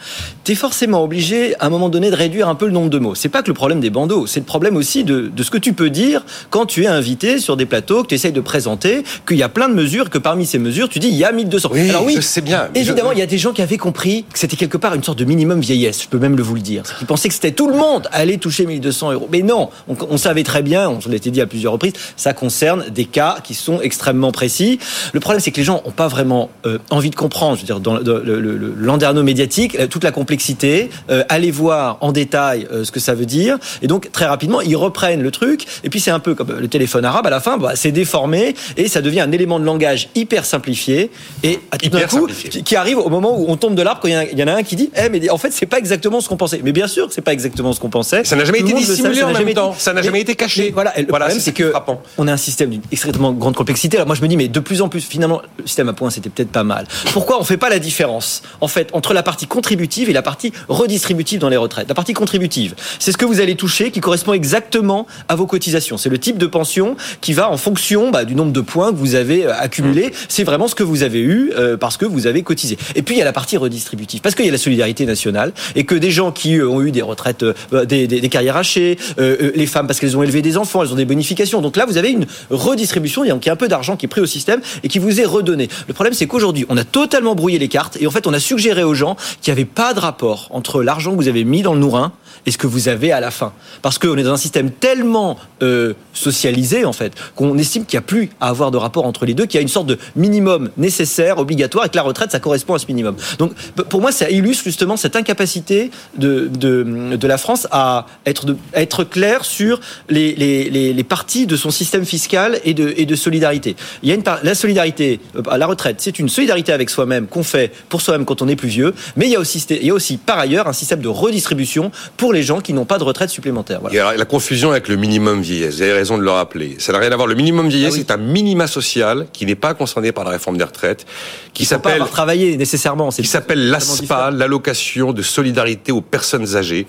Tu 0.45 0.53
es 0.53 0.55
forcément 0.55 1.03
obligé, 1.03 1.55
à 1.61 1.67
un 1.67 1.71
moment 1.71 1.89
donné, 1.89 2.11
de 2.11 2.17
réduire 2.17 2.49
un 2.49 2.55
peu 2.55 2.67
le 2.67 2.73
nombre 2.73 2.91
de 2.91 2.99
mots. 2.99 3.15
C'est 3.15 3.29
pas 3.29 3.43
que 3.43 3.49
le 3.49 3.55
problème 3.55 3.81
des 3.81 3.91
bandeaux, 3.91 4.27
c'est 4.27 4.41
le 4.41 4.47
problème 4.47 4.77
aussi 4.77 5.05
de, 5.05 5.29
de 5.35 5.43
ce 5.43 5.51
que 5.51 5.59
tu 5.59 5.73
peux 5.73 5.91
dire 5.91 6.25
quand 6.51 6.67
tu 6.67 6.85
es 6.85 6.87
invité 6.87 7.39
sur 7.39 7.57
des 7.57 7.67
plateaux, 7.67 8.03
que 8.03 8.09
tu 8.09 8.15
essayes 8.15 8.33
de 8.33 8.41
présenter, 8.41 9.03
qu'il 9.27 9.37
y 9.37 9.43
a 9.43 9.49
plein 9.49 9.69
de 9.69 9.75
mesures, 9.75 10.11
que 10.11 10.19
parmi 10.19 10.47
ces 10.47 10.59
mesures, 10.59 10.89
tu 10.89 10.99
dis 10.99 11.09
il 11.09 11.15
y 11.17 11.25
a 11.25 11.33
1200. 11.33 11.71
Oui, 11.73 11.89
Alors 11.91 12.05
oui, 12.05 12.21
sais 12.23 12.41
bien. 12.41 12.69
Évidemment, 12.75 13.13
il 13.13 13.19
y 13.19 13.23
a 13.23 13.27
des 13.27 13.39
gens 13.39 13.53
qui 13.53 13.63
avaient 13.63 13.72
compris 13.79 14.25
que 14.33 14.39
c'était 14.39 14.57
quelque 14.57 14.77
part 14.79 14.95
une 14.95 15.03
sorte 15.03 15.19
de 15.19 15.25
minimum 15.25 15.61
vieillesse, 15.61 16.03
je 16.03 16.09
peux 16.09 16.19
même 16.19 16.37
le 16.37 16.43
vous 16.43 16.55
le 16.55 16.61
dire. 16.61 16.83
Qu'ils 16.99 17.07
pensaient 17.07 17.29
que 17.29 17.35
c'était 17.35 17.53
tout 17.53 17.69
le 17.69 17.77
monde 17.77 18.09
allait 18.13 18.37
toucher 18.39 18.67
1200 18.67 19.13
euros. 19.13 19.29
Mais 19.31 19.43
non, 19.43 19.71
on, 19.89 19.97
on 20.11 20.17
savait 20.17 20.43
très 20.43 20.63
bien, 20.63 20.89
on 20.91 20.99
l'était 21.09 21.31
dit 21.31 21.41
à 21.41 21.47
plusieurs 21.47 21.73
reprises, 21.73 21.93
ça 22.17 22.33
concerne 22.33 22.85
des 22.91 23.05
cas 23.05 23.39
qui 23.43 23.55
sont 23.55 23.81
extrêmement 23.81 24.33
précis. 24.33 24.79
Le 25.13 25.21
problème, 25.21 25.41
c'est 25.41 25.51
que 25.51 25.57
les 25.59 25.65
gens 25.65 25.83
n'ont 25.85 25.91
pas 25.93 26.09
vraiment 26.09 26.51
euh, 26.67 26.79
envie 26.91 27.11
de 27.11 27.17
comprendre, 27.17 27.57
je 27.57 27.63
veux 27.63 27.67
dire, 27.67 27.81
dans 27.81 27.95
le- 27.99 29.23
médiatique, 29.23 29.77
euh, 29.79 29.87
toute 29.87 30.05
la 30.05 30.11
complexité, 30.13 30.91
euh, 31.11 31.23
aller 31.29 31.51
voir 31.51 31.99
en 32.01 32.13
détail 32.13 32.67
euh, 32.73 32.85
ce 32.85 32.91
que 32.91 33.01
ça 33.01 33.15
veut 33.15 33.27
dire. 33.27 33.59
Et 33.83 33.87
donc, 33.87 34.11
très 34.13 34.25
rapidement, 34.27 34.61
ils 34.61 34.77
reprennent 34.77 35.23
le 35.23 35.31
truc. 35.31 35.67
Et 35.85 35.91
puis, 35.91 36.01
c'est 36.01 36.11
un 36.11 36.19
peu 36.21 36.35
comme 36.35 36.53
le 36.59 36.69
téléphone 36.69 37.05
arabe, 37.05 37.27
à 37.27 37.31
la 37.31 37.41
fin, 37.41 37.57
bah, 37.59 37.73
c'est 37.75 37.93
déformé 37.93 38.55
et 38.77 38.89
ça 38.89 39.01
devient 39.01 39.21
un 39.21 39.33
élément 39.33 39.59
de 39.61 39.65
langage 39.65 40.09
hyper 40.15 40.45
simplifié. 40.45 41.11
Et 41.43 41.59
à 41.71 41.79
tout 41.79 41.89
d'un 41.91 42.01
coup, 42.07 42.21
simplifié. 42.29 42.51
qui- 42.51 42.63
qui 42.63 42.77
arrive 42.77 42.99
au 42.99 43.09
moment 43.09 43.39
où 43.39 43.47
on 43.49 43.57
tombe 43.63 43.75
de 43.75 43.83
l'arbre 43.83 44.01
quand 44.03 44.09
il 44.09 44.39
y, 44.39 44.43
en 44.43 44.49
a 44.49 44.53
un 44.55 44.63
qui 44.63 44.77
dit 44.77 44.91
eh 44.97 45.09
mais 45.09 45.31
en 45.31 45.39
fait 45.39 45.51
c'est 45.53 45.67
pas 45.67 45.79
exactement 45.79 46.21
ce 46.21 46.29
qu'on 46.29 46.37
pensait. 46.37 46.61
Mais 46.65 46.73
bien 46.73 46.87
sûr 46.89 47.09
que 47.09 47.15
c'est 47.15 47.21
pas 47.23 47.33
exactement 47.33 47.73
ce 47.73 47.81
qu'on 47.81 47.91
pensait. 47.91 48.25
Ça 48.25 48.37
n'a 48.37 48.45
jamais 48.45 48.59
Tout 48.61 48.69
été 48.69 48.75
dissimulé 48.79 49.23
en 49.23 49.33
même 49.33 49.55
temps. 49.55 49.75
Ça 49.79 49.93
n'a 49.93 50.03
jamais 50.03 50.19
Mais- 50.19 50.23
été 50.23 50.35
caché. 50.35 50.71
voilà 50.73 50.93
le 50.99 51.07
Voilà, 51.09 51.27
problème 51.27 51.43
c'est 51.43 51.53
que 51.53 51.71
frappant. 51.71 52.03
on 52.19 52.29
a 52.29 52.33
un 52.33 52.37
système 52.37 52.71
d'une 52.71 52.83
extrêmement 52.91 53.33
grande 53.33 53.55
complexité. 53.55 53.97
Alors 53.97 54.07
moi 54.07 54.17
je 54.17 54.23
me 54.23 54.29
dis 54.29 54.37
mais 54.37 54.49
de 54.49 54.61
plus 54.61 54.83
en 54.83 54.89
plus 54.89 55.01
finalement 55.05 55.41
le 55.59 55.67
système 55.67 55.89
à 55.89 55.93
points 55.93 56.11
c'était 56.11 56.31
peut-être 56.31 56.51
pas 56.53 56.65
mal. 56.65 56.87
Pourquoi 57.13 57.41
on 57.41 57.45
fait 57.45 57.57
pas 57.57 57.71
la 57.71 57.79
différence 57.79 58.43
en 58.61 58.69
fait 58.69 58.91
entre 58.93 59.15
la 59.15 59.23
partie 59.23 59.47
contributive 59.47 60.11
et 60.11 60.13
la 60.13 60.23
partie 60.23 60.53
redistributive 60.69 61.39
dans 61.41 61.49
les 61.49 61.57
retraites? 61.57 61.89
La 61.89 61.95
partie 61.95 62.13
contributive 62.15 62.75
c'est 62.99 63.13
ce 63.13 63.17
que 63.17 63.25
vous 63.25 63.41
allez 63.41 63.55
toucher 63.57 63.91
qui 63.91 64.01
correspond 64.01 64.33
exactement 64.33 65.07
à 65.29 65.35
vos 65.37 65.47
cotisations. 65.47 65.97
C'est 65.97 66.09
le 66.11 66.19
type 66.19 66.39
de 66.39 66.47
pension 66.47 66.97
qui 67.21 67.33
va 67.33 67.49
en 67.51 67.57
fonction 67.57 68.11
bah, 68.11 68.25
du 68.25 68.35
nombre 68.35 68.53
de 68.53 68.61
points 68.61 68.91
que 68.93 68.97
vous 68.97 69.15
avez 69.15 69.45
euh, 69.47 69.53
accumulés. 69.57 70.13
C'est 70.29 70.45
vraiment 70.45 70.69
ce 70.69 70.75
que 70.75 70.83
vous 70.83 71.03
avez 71.03 71.21
eu 71.21 71.53
euh, 71.57 71.77
parce 71.77 71.97
que 71.97 72.05
vous 72.07 72.27
avez 72.27 72.43
cotisé. 72.43 72.77
Et 72.95 73.03
puis 73.03 73.15
il 73.15 73.19
y 73.19 73.23
a 73.23 73.25
la 73.25 73.33
partie 73.33 73.52
redistributive 73.57 74.21
parce 74.21 74.35
qu'il 74.35 74.45
y 74.45 74.49
a 74.49 74.53
la 74.53 74.59
solidarité 74.59 75.07
nationale 75.07 75.53
et 75.75 75.85
que 75.85 75.95
des 75.95 76.11
gens 76.11 76.33
qui 76.33 76.57
euh, 76.59 76.69
ont 76.69 76.81
eu 76.83 76.91
des 76.91 77.03
retraites 77.03 77.43
euh, 77.43 77.85
des, 77.85 78.07
des- 78.07 78.21
des 78.21 78.29
carrières 78.29 78.57
hachées 78.57 78.99
euh, 79.19 79.53
les 79.55 79.67
femmes 79.67 79.87
parce 79.87 80.01
qu'elles 80.01 80.17
ont 80.17 80.23
élevé 80.23 80.43
des 80.43 80.57
enfants 80.57 80.83
elles 80.83 80.93
ont 80.93 80.97
des 80.97 81.05
bonifications. 81.05 81.61
Donc 81.61 81.77
là 81.77 81.85
vous 81.87 81.97
avez 81.97 82.11
une 82.11 82.27
redistribution 82.51 83.25
il 83.25 83.29
y 83.29 83.31
a 83.31 83.53
un 83.53 83.57
peu 83.57 83.69
d'argent 83.69 83.97
qui 83.97 84.07
est 84.07 84.09
pris 84.09 84.21
au 84.21 84.27
système 84.27 84.61
et 84.83 84.89
qui 84.89 84.99
vous 84.99 85.21
est 85.21 85.25
redonné. 85.25 85.69
Le 85.89 85.95
problème 85.95 86.15
c'est 86.15 86.27
qu'aujourd'hui 86.27 86.67
on 86.69 86.77
a 86.77 86.85
totalement 86.85 87.35
brouillé 87.35 87.59
les 87.59 87.69
cartes 87.69 87.97
et 88.01 88.07
en 88.07 88.11
fait 88.11 88.27
on 88.27 88.33
a 88.33 88.41
suggéré 88.41 88.83
aux 88.85 88.95
gens 88.95 89.17
qu'il 89.41 89.53
n'y 89.53 89.61
avait 89.61 89.65
pas 89.71 89.95
de 89.95 90.01
rapport 90.01 90.49
entre 90.51 90.83
l'argent 90.83 91.13
que 91.13 91.17
vous 91.17 91.29
avez 91.29 91.45
mis 91.45 91.63
dans 91.63 91.75
le 91.75 91.81
nourrin 91.81 92.13
et 92.47 92.51
ce 92.51 92.59
que 92.59 92.67
vous 92.67 92.89
avez 92.89 93.13
à 93.13 93.21
la 93.21 93.31
fin. 93.31 93.53
Parce 93.83 93.99
qu'on 93.99 94.17
est 94.17 94.23
dans 94.23 94.33
un 94.33 94.37
système 94.37 94.71
tellement 94.71 95.39
euh, 95.63 95.95
socialisé 96.13 96.85
en 96.85 96.93
fait 96.93 97.13
qu'on 97.37 97.57
estime 97.59 97.85
qu'il 97.85 97.99
n'y 97.99 98.03
a 98.03 98.07
plus 98.07 98.31
à 98.41 98.49
avoir 98.49 98.71
de 98.71 98.77
rapport 98.77 99.07
entre 99.07 99.27
les 99.27 99.35
deux 99.35 99.47
qu'il 99.47 99.57
y 99.57 99.59
a 99.59 99.63
une 99.63 99.69
sorte 99.69 99.87
de 99.87 99.99
minimum 100.17 100.71
nécessaire 100.77 101.39
obligatoire 101.39 101.87
et 101.87 101.89
que 101.89 101.97
la 101.97 102.03
retraite 102.03 102.33
ça 102.33 102.41
correspond 102.41 102.75
à 102.75 102.79
ce 102.79 102.87
minimum. 102.87 103.17
Donc 103.39 103.53
pour 103.89 104.01
moi 104.01 104.13
ça 104.13 104.31
illustre 104.31 104.65
justement 104.65 104.97
cette 104.97 105.17
incapacité 105.17 105.91
de, 106.17 106.49
de, 106.53 107.27
la 107.27 107.39
France 107.39 107.67
à 107.71 108.07
être, 108.27 108.47
de, 108.47 108.57
être 108.75 109.05
clair 109.05 109.45
sur 109.45 109.81
les, 110.09 110.35
les, 110.35 110.93
les, 110.93 111.05
parties 111.05 111.47
de 111.47 111.57
son 111.57 111.71
système 111.71 112.05
fiscal 112.05 112.61
et 112.65 112.75
de, 112.75 112.93
et 112.97 113.07
de 113.07 113.15
solidarité. 113.15 113.77
Il 114.03 114.09
y 114.09 114.13
a 114.13 114.15
une 114.15 114.23
la 114.43 114.55
solidarité 114.55 115.21
euh, 115.37 115.43
à 115.51 115.59
la 115.59 115.67
retraite 115.67 115.97
c'est 116.01 116.19
une 116.19 116.29
solidarité 116.29 116.73
avec 116.73 116.91
soi-même 116.91 117.27
qu'on 117.27 117.43
fait 117.43 117.73
pour 117.89 118.01
soi-même 118.01 118.25
quand 118.25 118.41
on 118.43 118.49
est 118.49 118.57
plus 118.57 118.69
vieux 118.69 118.95
mais 119.17 119.27
il 119.27 119.33
y 119.33 119.37
a 119.37 119.41
aussi 119.41 119.65
il 119.71 119.87
y 119.87 119.91
a 119.91 119.95
aussi 119.95 120.17
par 120.17 120.39
ailleurs 120.39 120.69
un 120.69 120.73
système 120.73 121.01
de 121.01 121.09
redistribution 121.09 121.91
pour 122.17 122.32
les 122.33 122.43
gens 122.43 122.61
qui 122.61 122.73
n'ont 122.73 122.85
pas 122.85 122.99
de 122.99 123.05
retraite 123.05 123.31
supplémentaire 123.31 123.81
voilà. 123.81 124.17
La 124.17 124.25
confusion 124.25 124.71
avec 124.71 124.89
le 124.89 124.97
minimum 124.97 125.41
vieillesse. 125.41 125.77
Vous 125.77 125.83
avez 125.83 125.93
raison 125.93 126.19
de 126.19 126.23
le 126.23 126.31
rappeler. 126.31 126.77
Ça 126.79 126.93
n'a 126.93 126.99
rien 126.99 127.13
à 127.13 127.17
voir. 127.17 127.27
Le 127.29 127.35
minimum 127.35 127.69
vieillesse 127.69 127.95
Ah 127.95 127.99
oui. 127.99 128.01
est 128.09 128.11
un 128.13 128.17
minima 128.17 128.67
social 128.67 129.27
qui 129.33 129.47
n'est 129.47 129.55
pas 129.55 129.75
concerné 129.75 130.13
par 130.13 130.25
la 130.25 130.31
réforme 130.31 130.57
des 130.57 130.65
retraites, 130.65 131.07
qui 131.53 131.65
s'appelle 131.65 131.95
avoir 131.95 132.11
travaillé 132.11 132.57
nécessairement 132.57 133.11
c'est 133.11 133.23
qui 133.23 133.29
s'appelle 133.29 133.69
l'ASPA, 133.71 134.31
l'allocation 134.31 135.13
de 135.13 135.23
solidarité 135.23 135.93
aux 135.93 136.01
personnes 136.01 136.57
âgées. 136.57 136.87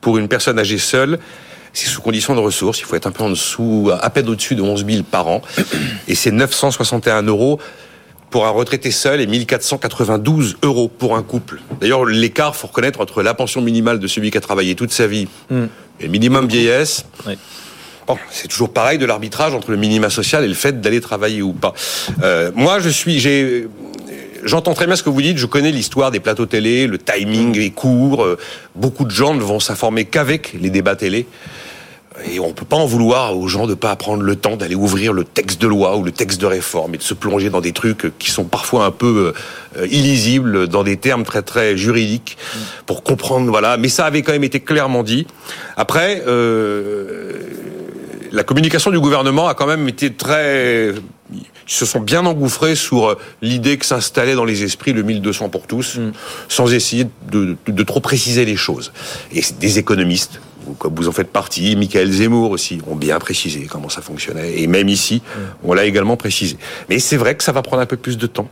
Pour 0.00 0.18
une 0.18 0.28
personne 0.28 0.58
âgée 0.58 0.78
seule, 0.78 1.18
c'est 1.72 1.86
sous 1.86 2.00
condition 2.00 2.34
de 2.34 2.40
ressources. 2.40 2.80
Il 2.80 2.84
faut 2.84 2.96
être 2.96 3.06
un 3.06 3.10
peu 3.12 3.24
en 3.24 3.30
dessous, 3.30 3.90
à 4.00 4.08
peine 4.10 4.28
au-dessus 4.28 4.54
de 4.54 4.62
11 4.62 4.86
000 4.86 5.02
par 5.02 5.26
an. 5.28 5.42
Et 6.08 6.14
c'est 6.14 6.30
961 6.30 7.22
euros 7.24 7.58
pour 8.30 8.46
un 8.46 8.50
retraité 8.50 8.90
seul 8.90 9.20
et 9.20 9.26
1492 9.26 10.56
euros 10.62 10.88
pour 10.88 11.16
un 11.16 11.22
couple. 11.22 11.60
D'ailleurs, 11.80 12.04
l'écart, 12.04 12.54
faut 12.56 12.66
reconnaître, 12.66 13.00
entre 13.00 13.22
la 13.22 13.34
pension 13.34 13.60
minimale 13.60 13.98
de 13.98 14.06
celui 14.06 14.30
qui 14.30 14.38
a 14.38 14.40
travaillé 14.40 14.74
toute 14.74 14.92
sa 14.92 15.06
vie 15.06 15.28
Hmm. 15.50 15.66
et 16.00 16.04
le 16.04 16.08
minimum 16.10 16.46
vieillesse, 16.48 17.04
Oui. 17.26 17.34
Bon, 18.06 18.16
c'est 18.30 18.46
toujours 18.46 18.72
pareil 18.72 18.98
de 18.98 19.06
l'arbitrage 19.06 19.52
entre 19.52 19.72
le 19.72 19.76
minima 19.76 20.10
social 20.10 20.44
et 20.44 20.48
le 20.48 20.54
fait 20.54 20.80
d'aller 20.80 21.00
travailler 21.00 21.42
ou 21.42 21.52
pas. 21.52 21.74
Euh, 22.22 22.52
moi, 22.54 22.78
je 22.78 22.88
suis, 22.88 23.18
j'ai, 23.18 23.66
j'entends 24.44 24.74
très 24.74 24.86
bien 24.86 24.94
ce 24.94 25.02
que 25.02 25.10
vous 25.10 25.20
dites. 25.22 25.38
Je 25.38 25.46
connais 25.46 25.72
l'histoire 25.72 26.12
des 26.12 26.20
plateaux 26.20 26.46
télé, 26.46 26.86
le 26.86 26.98
timing 26.98 27.58
est 27.58 27.70
court. 27.70 28.22
euh, 28.22 28.38
beaucoup 28.76 29.04
de 29.04 29.10
gens 29.10 29.34
ne 29.34 29.42
vont 29.42 29.58
s'informer 29.58 30.04
qu'avec 30.04 30.52
les 30.60 30.70
débats 30.70 30.94
télé. 30.94 31.26
Et 32.24 32.40
on 32.40 32.52
peut 32.52 32.64
pas 32.64 32.76
en 32.76 32.86
vouloir 32.86 33.36
aux 33.36 33.46
gens 33.46 33.66
de 33.66 33.74
pas 33.74 33.94
prendre 33.96 34.22
le 34.22 34.36
temps 34.36 34.56
d'aller 34.56 34.74
ouvrir 34.74 35.12
le 35.12 35.22
texte 35.24 35.60
de 35.60 35.66
loi 35.66 35.96
ou 35.96 36.02
le 36.02 36.12
texte 36.12 36.40
de 36.40 36.46
réforme 36.46 36.94
et 36.94 36.98
de 36.98 37.02
se 37.02 37.14
plonger 37.14 37.50
dans 37.50 37.60
des 37.60 37.72
trucs 37.72 38.16
qui 38.18 38.30
sont 38.30 38.44
parfois 38.44 38.86
un 38.86 38.90
peu 38.90 39.34
euh, 39.78 39.86
illisibles, 39.86 40.66
dans 40.66 40.82
des 40.82 40.96
termes 40.96 41.24
très 41.24 41.42
très 41.42 41.76
juridiques, 41.76 42.38
pour 42.86 43.02
comprendre. 43.02 43.50
Voilà. 43.50 43.76
Mais 43.76 43.88
ça 43.88 44.06
avait 44.06 44.22
quand 44.22 44.32
même 44.32 44.44
été 44.44 44.60
clairement 44.60 45.02
dit. 45.02 45.26
Après, 45.76 46.22
euh, 46.26 47.32
la 48.32 48.42
communication 48.44 48.90
du 48.90 48.98
gouvernement 49.00 49.46
a 49.48 49.54
quand 49.54 49.66
même 49.66 49.86
été 49.88 50.12
très 50.12 50.94
ils 51.68 51.72
se 51.72 51.84
sont 51.84 51.98
bien 51.98 52.24
engouffrés 52.26 52.76
sur 52.76 53.08
euh, 53.08 53.18
l'idée 53.42 53.76
que 53.76 53.84
s'installait 53.84 54.36
dans 54.36 54.44
les 54.44 54.62
esprits 54.62 54.92
le 54.92 55.02
1200 55.02 55.48
pour 55.48 55.66
tous, 55.66 55.96
Mm. 55.96 56.12
sans 56.48 56.72
essayer 56.72 57.08
de, 57.30 57.56
de- 57.66 57.72
de 57.72 57.82
trop 57.82 57.98
préciser 57.98 58.44
les 58.44 58.54
choses. 58.54 58.92
Et 59.32 59.42
c'est 59.42 59.58
des 59.58 59.78
économistes, 59.80 60.40
vous- 60.66 60.74
comme 60.74 60.94
vous 60.94 61.08
en 61.08 61.12
faites 61.12 61.30
partie, 61.30 61.76
Michael 61.76 62.10
Zemmour 62.10 62.50
aussi, 62.50 62.80
ont 62.90 62.96
bien 62.96 63.18
précisé 63.18 63.66
comment 63.70 63.88
ça 63.88 64.02
fonctionnait. 64.02 64.60
Et 64.60 64.66
même 64.66 64.88
ici, 64.88 65.22
on 65.64 65.72
l'a 65.74 65.84
également 65.84 66.16
précisé. 66.16 66.56
Mais 66.88 66.98
c'est 66.98 67.16
vrai 67.16 67.34
que 67.36 67.44
ça 67.44 67.52
va 67.52 67.62
prendre 67.62 67.82
un 67.82 67.86
peu 67.86 67.96
plus 67.96 68.18
de 68.18 68.26
temps. 68.26 68.48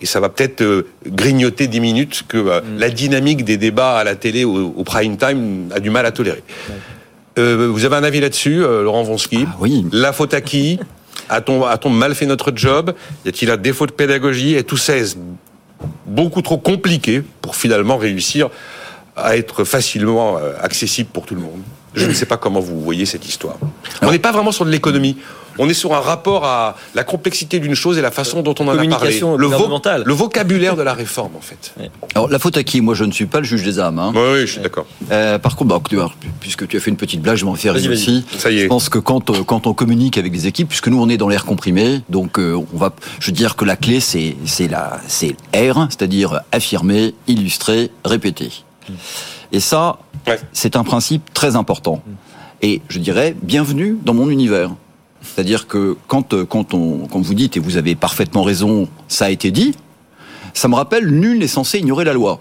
Et 0.00 0.06
ça 0.06 0.20
va 0.20 0.28
peut-être 0.28 0.60
euh, 0.62 0.86
grignoter 1.06 1.66
10 1.66 1.80
minutes 1.80 2.22
que 2.28 2.36
euh, 2.36 2.60
la 2.76 2.88
dynamique 2.90 3.44
des 3.44 3.56
débats 3.56 3.96
à 3.98 4.04
la 4.04 4.14
télé 4.14 4.44
au, 4.44 4.72
au 4.76 4.84
prime 4.84 5.16
time 5.16 5.70
a 5.74 5.80
du 5.80 5.90
mal 5.90 6.06
à 6.06 6.12
tolérer. 6.12 6.44
Euh, 7.38 7.68
vous 7.70 7.84
avez 7.84 7.96
un 7.96 8.04
avis 8.04 8.20
là-dessus, 8.20 8.62
euh, 8.62 8.82
Laurent 8.84 9.02
Vonsky 9.02 9.44
Ah 9.48 9.56
oui. 9.60 9.84
La 9.92 10.12
faute 10.12 10.34
à 10.34 10.40
qui 10.40 10.78
A-t-on 11.28 11.64
a-t-on 11.64 11.90
mal 11.90 12.14
fait 12.14 12.26
notre 12.26 12.52
job 12.54 12.94
Y 13.24 13.28
a-t-il 13.28 13.50
un 13.50 13.56
défaut 13.56 13.86
de 13.86 13.92
pédagogie 13.92 14.54
Et 14.54 14.62
tout 14.62 14.76
ça 14.76 14.96
est 14.96 15.16
beaucoup 16.06 16.42
trop 16.42 16.58
compliqué 16.58 17.22
pour 17.42 17.56
finalement 17.56 17.96
réussir 17.96 18.50
à 19.22 19.36
être 19.36 19.64
facilement 19.64 20.38
euh, 20.38 20.52
accessible 20.60 21.10
pour 21.12 21.26
tout 21.26 21.34
le 21.34 21.40
monde. 21.40 21.60
Je 21.94 22.06
ne 22.06 22.12
sais 22.12 22.26
pas 22.26 22.36
comment 22.36 22.60
vous 22.60 22.80
voyez 22.80 23.06
cette 23.06 23.26
histoire. 23.26 23.56
On 24.02 24.10
n'est 24.10 24.18
pas 24.18 24.30
vraiment 24.32 24.52
sur 24.52 24.64
de 24.64 24.70
l'économie. 24.70 25.16
On 25.60 25.68
est 25.68 25.74
sur 25.74 25.92
un 25.92 25.98
rapport 26.00 26.44
à 26.44 26.76
la 26.94 27.02
complexité 27.02 27.58
d'une 27.58 27.74
chose 27.74 27.98
et 27.98 28.00
la 28.00 28.12
façon 28.12 28.42
dont 28.42 28.54
on 28.60 28.68
en 28.68 28.78
a 28.78 28.86
parlé. 28.86 29.18
Le, 29.18 29.26
vo- 29.26 29.36
gouvernementale. 29.38 30.04
le 30.06 30.12
vocabulaire 30.12 30.76
de 30.76 30.82
la 30.82 30.94
réforme, 30.94 31.34
en 31.36 31.40
fait. 31.40 31.74
Alors, 32.14 32.28
la 32.28 32.38
faute 32.38 32.56
à 32.56 32.62
qui? 32.62 32.80
Moi, 32.80 32.94
je 32.94 33.02
ne 33.02 33.10
suis 33.10 33.26
pas 33.26 33.38
le 33.40 33.44
juge 33.44 33.64
des 33.64 33.80
âmes. 33.80 33.98
hein. 33.98 34.12
Oui, 34.14 34.20
oui, 34.34 34.40
je 34.42 34.52
suis 34.52 34.60
d'accord. 34.60 34.86
Euh, 35.10 35.40
par 35.40 35.56
contre, 35.56 35.70
bah, 35.80 36.10
puisque 36.38 36.68
tu 36.68 36.76
as 36.76 36.80
fait 36.80 36.90
une 36.90 36.96
petite 36.96 37.22
blague, 37.22 37.34
je 37.38 37.44
vais 37.44 37.50
en 37.50 37.56
faire 37.56 37.74
une 37.76 37.88
aussi. 37.90 38.24
Ça 38.38 38.52
y 38.52 38.58
est. 38.60 38.62
Je 38.64 38.68
pense 38.68 38.88
que 38.88 39.00
quand, 39.00 39.30
euh, 39.30 39.42
quand 39.42 39.66
on 39.66 39.74
communique 39.74 40.16
avec 40.16 40.30
des 40.30 40.46
équipes, 40.46 40.68
puisque 40.68 40.86
nous 40.88 41.02
on 41.02 41.08
est 41.08 41.16
dans 41.16 41.28
l'air 41.28 41.44
comprimé, 41.44 42.02
donc 42.08 42.38
euh, 42.38 42.60
on 42.72 42.76
va, 42.76 42.92
je 43.18 43.26
veux 43.26 43.32
dire 43.32 43.56
que 43.56 43.64
la 43.64 43.74
clé 43.74 43.98
c'est 43.98 44.36
R, 45.56 45.86
c'est-à-dire 45.88 46.40
affirmer, 46.52 47.14
illustrer, 47.26 47.90
répéter. 48.04 48.52
Et 49.52 49.60
ça, 49.60 49.98
Ouais. 50.26 50.38
c'est 50.52 50.76
un 50.76 50.84
principe 50.84 51.32
très 51.32 51.56
important. 51.56 52.02
Et 52.60 52.82
je 52.88 52.98
dirais 52.98 53.34
bienvenue 53.42 53.96
dans 54.04 54.14
mon 54.14 54.28
univers. 54.30 54.70
C'est-à-dire 55.22 55.66
que 55.66 55.96
quand 56.06 56.32
euh, 56.34 56.44
quand 56.44 56.74
on 56.74 57.06
quand 57.06 57.20
vous 57.20 57.34
dites 57.34 57.56
et 57.56 57.60
vous 57.60 57.76
avez 57.76 57.94
parfaitement 57.94 58.42
raison, 58.42 58.88
ça 59.08 59.26
a 59.26 59.30
été 59.30 59.50
dit, 59.50 59.74
ça 60.54 60.68
me 60.68 60.74
rappelle 60.74 61.08
nul 61.08 61.38
n'est 61.38 61.46
censé 61.48 61.78
ignorer 61.78 62.04
la 62.04 62.12
loi. 62.12 62.40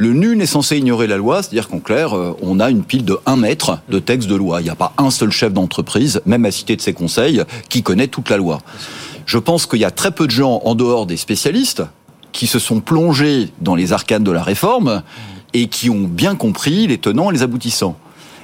Le 0.00 0.12
nul 0.12 0.38
n'est 0.38 0.46
censé 0.46 0.76
ignorer 0.78 1.08
la 1.08 1.16
loi, 1.16 1.42
c'est-à-dire 1.42 1.68
qu'en 1.68 1.80
clair, 1.80 2.16
euh, 2.16 2.36
on 2.40 2.60
a 2.60 2.70
une 2.70 2.84
pile 2.84 3.04
de 3.04 3.18
1 3.26 3.34
mètre 3.36 3.80
de 3.88 3.98
texte 3.98 4.28
de 4.28 4.36
loi. 4.36 4.60
Il 4.60 4.64
n'y 4.64 4.70
a 4.70 4.76
pas 4.76 4.92
un 4.96 5.10
seul 5.10 5.32
chef 5.32 5.52
d'entreprise, 5.52 6.20
même 6.24 6.44
à 6.44 6.52
citer 6.52 6.76
de 6.76 6.80
ses 6.80 6.92
conseils, 6.92 7.42
qui 7.68 7.82
connaît 7.82 8.06
toute 8.06 8.30
la 8.30 8.36
loi. 8.36 8.60
Je 9.26 9.38
pense 9.38 9.66
qu'il 9.66 9.80
y 9.80 9.84
a 9.84 9.90
très 9.90 10.12
peu 10.12 10.26
de 10.26 10.30
gens 10.30 10.60
en 10.64 10.76
dehors 10.76 11.04
des 11.06 11.16
spécialistes 11.16 11.82
qui 12.38 12.46
se 12.46 12.60
sont 12.60 12.78
plongés 12.78 13.48
dans 13.60 13.74
les 13.74 13.92
arcanes 13.92 14.22
de 14.22 14.30
la 14.30 14.44
réforme 14.44 15.02
et 15.54 15.66
qui 15.66 15.90
ont 15.90 16.04
bien 16.04 16.36
compris 16.36 16.86
les 16.86 16.96
tenants 16.96 17.30
et 17.30 17.32
les 17.32 17.42
aboutissants. 17.42 17.96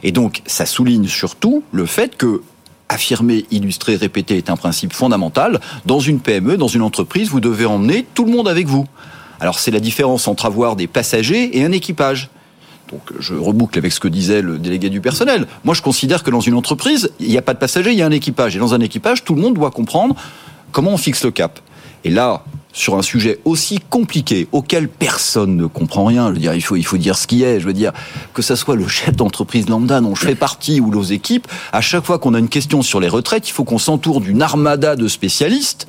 Et 0.02 0.10
donc, 0.10 0.42
ça 0.46 0.66
souligne 0.66 1.06
surtout 1.06 1.62
le 1.70 1.86
fait 1.86 2.16
que 2.16 2.42
affirmer, 2.88 3.46
illustrer, 3.52 3.94
répéter 3.94 4.36
est 4.36 4.50
un 4.50 4.56
principe 4.56 4.92
fondamental. 4.92 5.60
Dans 5.86 6.00
une 6.00 6.18
PME, 6.18 6.56
dans 6.56 6.66
une 6.66 6.82
entreprise, 6.82 7.28
vous 7.28 7.38
devez 7.38 7.66
emmener 7.66 8.04
tout 8.14 8.24
le 8.24 8.32
monde 8.32 8.48
avec 8.48 8.66
vous. 8.66 8.84
Alors, 9.38 9.60
c'est 9.60 9.70
la 9.70 9.78
différence 9.78 10.26
entre 10.26 10.46
avoir 10.46 10.74
des 10.74 10.88
passagers 10.88 11.56
et 11.56 11.64
un 11.64 11.70
équipage. 11.70 12.30
Donc, 12.90 13.12
je 13.20 13.34
reboucle 13.34 13.78
avec 13.78 13.92
ce 13.92 14.00
que 14.00 14.08
disait 14.08 14.42
le 14.42 14.58
délégué 14.58 14.90
du 14.90 15.00
personnel. 15.00 15.46
Moi, 15.62 15.76
je 15.76 15.82
considère 15.82 16.24
que 16.24 16.32
dans 16.32 16.40
une 16.40 16.54
entreprise, 16.54 17.12
il 17.20 17.28
n'y 17.28 17.38
a 17.38 17.42
pas 17.42 17.54
de 17.54 17.60
passagers, 17.60 17.92
il 17.92 17.98
y 17.98 18.02
a 18.02 18.06
un 18.06 18.10
équipage. 18.10 18.56
Et 18.56 18.58
dans 18.58 18.74
un 18.74 18.80
équipage, 18.80 19.22
tout 19.22 19.36
le 19.36 19.40
monde 19.40 19.54
doit 19.54 19.70
comprendre 19.70 20.16
comment 20.72 20.90
on 20.90 20.96
fixe 20.96 21.22
le 21.22 21.30
cap. 21.30 21.60
Et 22.02 22.10
là, 22.10 22.42
sur 22.74 22.96
un 22.96 23.02
sujet 23.02 23.38
aussi 23.44 23.78
compliqué, 23.88 24.48
auquel 24.52 24.88
personne 24.88 25.56
ne 25.56 25.66
comprend 25.66 26.04
rien, 26.04 26.28
je 26.28 26.32
veux 26.32 26.40
dire, 26.40 26.54
il 26.54 26.60
faut, 26.60 26.76
il 26.76 26.84
faut 26.84 26.98
dire 26.98 27.16
ce 27.16 27.28
qui 27.28 27.44
est, 27.44 27.60
je 27.60 27.66
veux 27.66 27.72
dire, 27.72 27.92
que 28.34 28.42
ce 28.42 28.56
soit 28.56 28.74
le 28.74 28.88
chef 28.88 29.16
d'entreprise 29.16 29.68
lambda 29.68 30.00
dont 30.00 30.14
je 30.14 30.26
fais 30.26 30.34
partie 30.34 30.80
ou 30.80 30.90
nos 30.90 31.04
équipes, 31.04 31.46
à 31.72 31.80
chaque 31.80 32.04
fois 32.04 32.18
qu'on 32.18 32.34
a 32.34 32.38
une 32.38 32.48
question 32.48 32.82
sur 32.82 32.98
les 32.98 33.08
retraites, 33.08 33.48
il 33.48 33.52
faut 33.52 33.64
qu'on 33.64 33.78
s'entoure 33.78 34.20
d'une 34.20 34.42
armada 34.42 34.96
de 34.96 35.06
spécialistes. 35.06 35.86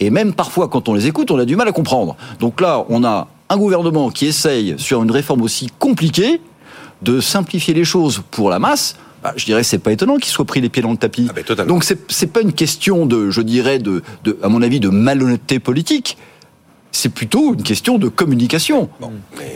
Et 0.00 0.08
même 0.08 0.32
parfois, 0.32 0.68
quand 0.68 0.88
on 0.88 0.94
les 0.94 1.06
écoute, 1.06 1.30
on 1.30 1.38
a 1.38 1.44
du 1.44 1.54
mal 1.54 1.68
à 1.68 1.72
comprendre. 1.72 2.16
Donc 2.40 2.62
là, 2.62 2.86
on 2.88 3.04
a 3.04 3.28
un 3.50 3.58
gouvernement 3.58 4.08
qui 4.08 4.24
essaye, 4.24 4.76
sur 4.78 5.02
une 5.02 5.10
réforme 5.10 5.42
aussi 5.42 5.68
compliquée, 5.78 6.40
de 7.02 7.20
simplifier 7.20 7.74
les 7.74 7.84
choses 7.84 8.22
pour 8.30 8.48
la 8.48 8.58
masse. 8.58 8.96
Bah, 9.22 9.34
je 9.36 9.44
dirais, 9.44 9.62
c'est 9.62 9.78
pas 9.78 9.92
étonnant 9.92 10.16
qu'il 10.16 10.32
soit 10.32 10.44
pris 10.44 10.60
les 10.60 10.68
pieds 10.68 10.82
dans 10.82 10.92
le 10.92 10.96
tapis. 10.96 11.28
Ah 11.30 11.54
ben. 11.54 11.66
Donc 11.66 11.84
c'est 11.84 12.26
pas 12.32 12.40
une 12.40 12.52
question 12.52 13.06
de, 13.06 13.30
je 13.30 13.42
dirais, 13.42 13.78
de, 13.78 14.02
de, 14.24 14.38
à 14.42 14.48
mon 14.48 14.62
avis, 14.62 14.80
de 14.80 14.88
malhonnêteté 14.88 15.58
politique. 15.58 16.16
C'est 16.92 17.10
plutôt 17.10 17.54
une 17.54 17.62
question 17.62 17.98
de 17.98 18.08
communication. 18.08 18.88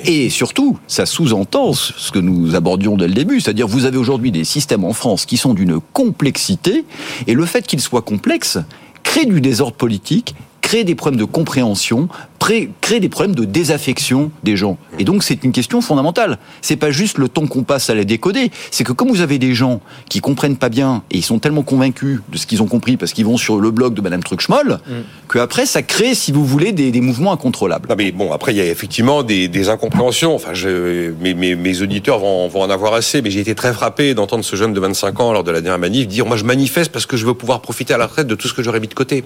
Et 0.05 0.31
surtout, 0.31 0.79
ça 0.87 1.05
sous-entend 1.05 1.73
ce 1.73 2.13
que 2.13 2.21
nous 2.21 2.55
abordions 2.55 2.97
dès 2.97 3.09
le 3.09 3.15
début, 3.15 3.41
c'est-à-dire 3.41 3.67
vous 3.67 3.87
avez 3.87 3.97
aujourd'hui 3.99 4.31
des 4.31 4.45
systèmes 4.45 4.85
en 4.85 4.93
France 4.93 5.27
qui 5.27 5.37
sont 5.37 5.53
d'une 5.53 5.81
complexité, 5.81 6.85
et 7.27 7.35
le 7.35 7.45
fait 7.45 7.67
qu'ils 7.67 7.81
soient 7.81 8.03
complexes 8.03 8.59
crée 9.03 9.27
du 9.27 9.41
désordre 9.41 9.77
politique, 9.77 10.37
crée 10.61 10.85
des 10.85 10.95
problèmes 10.95 11.21
de 11.21 11.25
compréhension, 11.25 12.09
pré- 12.45 12.69
crée 12.83 13.01
des 13.01 13.09
problèmes 13.09 13.35
de 13.35 13.47
désaffection 13.47 14.31
des 14.43 14.55
gens. 14.55 14.77
Et 14.99 15.05
donc 15.05 15.23
c'est 15.25 15.43
une 15.45 15.53
question 15.53 15.81
fondamentale. 15.81 16.39
C'est 16.61 16.77
pas 16.77 16.91
juste 16.91 17.17
le 17.17 17.29
temps 17.31 17.47
qu'on 17.47 17.63
passe 17.63 17.89
à 17.89 17.95
la 17.95 18.05
décoder, 18.05 18.51
c'est 18.71 18.85
que 18.85 18.93
comme 18.93 19.09
vous 19.09 19.23
avez 19.23 19.39
des 19.39 19.55
gens 19.55 19.81
qui 20.11 20.21
comprennent 20.21 20.59
pas 20.59 20.69
bien 20.69 21.03
et 21.11 21.17
ils 21.17 21.23
sont 21.25 21.39
tellement 21.39 21.63
convaincus 21.63 22.21
de 22.31 22.37
ce 22.37 22.47
qu'ils 22.47 22.63
ont 22.63 22.67
compris 22.67 22.99
parce 22.99 23.15
qu'ils 23.15 23.25
vont 23.25 23.39
sur 23.39 23.59
le 23.61 23.71
blog 23.71 23.95
de 23.95 24.03
Madame 24.03 24.23
Trucschmoll, 24.23 24.79
que 25.27 25.39
après 25.39 25.65
ça 25.65 25.81
crée, 25.81 26.15
si 26.15 26.33
vous 26.33 26.45
voulez, 26.45 26.73
des, 26.73 26.91
des 26.91 27.01
mouvements 27.01 27.33
incontrôlables. 27.33 27.89
Non 27.89 27.95
mais 27.97 28.13
bon, 28.13 28.31
après 28.31 28.53
il 28.53 28.59
y 28.59 28.61
a 28.61 28.67
effectivement 28.67 29.23
des, 29.23 29.49
des 29.49 29.71
incompréhensions. 29.71 30.35
Enfin, 30.35 30.53
je, 30.53 31.13
mes, 31.23 31.33
mes, 31.33 31.55
mes 31.55 31.81
auditeurs 31.81 32.19
vont, 32.19 32.47
vont 32.49 32.61
en 32.61 32.69
avoir 32.69 32.93
assez, 32.93 33.23
mais 33.23 33.31
j'ai 33.31 33.41
été 33.41 33.55
très 33.55 33.73
frappé 33.73 34.13
d'entendre 34.13 34.45
ce 34.45 34.55
jeune 34.55 34.75
de 34.75 34.81
25 34.81 35.19
ans 35.21 35.33
lors 35.33 35.45
de 35.45 35.51
la 35.51 35.63
dernière 35.63 35.79
manif 35.79 36.07
dire 36.09 36.27
moi 36.27 36.37
je 36.37 36.45
manifeste 36.45 36.93
parce 36.93 37.07
que 37.07 37.17
je 37.17 37.25
veux 37.25 37.33
pouvoir 37.35 37.63
profiter 37.63 37.95
à 37.95 37.99
la 37.99 38.07
retraite 38.07 38.27
de 38.27 38.35
tout 38.35 38.49
ce 38.49 38.53
que 38.55 38.63
j'aurais 38.63 38.81
mis 38.81 38.89
de 38.89 38.95
côté. 38.95 39.25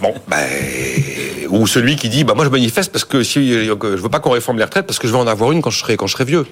bon, 0.00 0.14
ben 0.28 0.46
ou 1.50 1.66
celui 1.72 1.96
qui 1.96 2.08
dit 2.08 2.22
bah 2.24 2.34
moi 2.34 2.44
je 2.44 2.50
manifeste 2.50 2.92
parce 2.92 3.04
que 3.04 3.22
si 3.22 3.68
que 3.80 3.96
je 3.96 4.02
veux 4.02 4.08
pas 4.10 4.20
qu'on 4.20 4.30
réforme 4.30 4.58
les 4.58 4.64
retraites 4.64 4.86
parce 4.86 4.98
que 4.98 5.08
je 5.08 5.12
vais 5.12 5.18
en 5.18 5.26
avoir 5.26 5.52
une 5.52 5.62
quand 5.62 5.70
je 5.70 5.78
serai 5.78 5.96
quand 5.96 6.06
je 6.06 6.12
serai 6.12 6.24
vieux. 6.24 6.46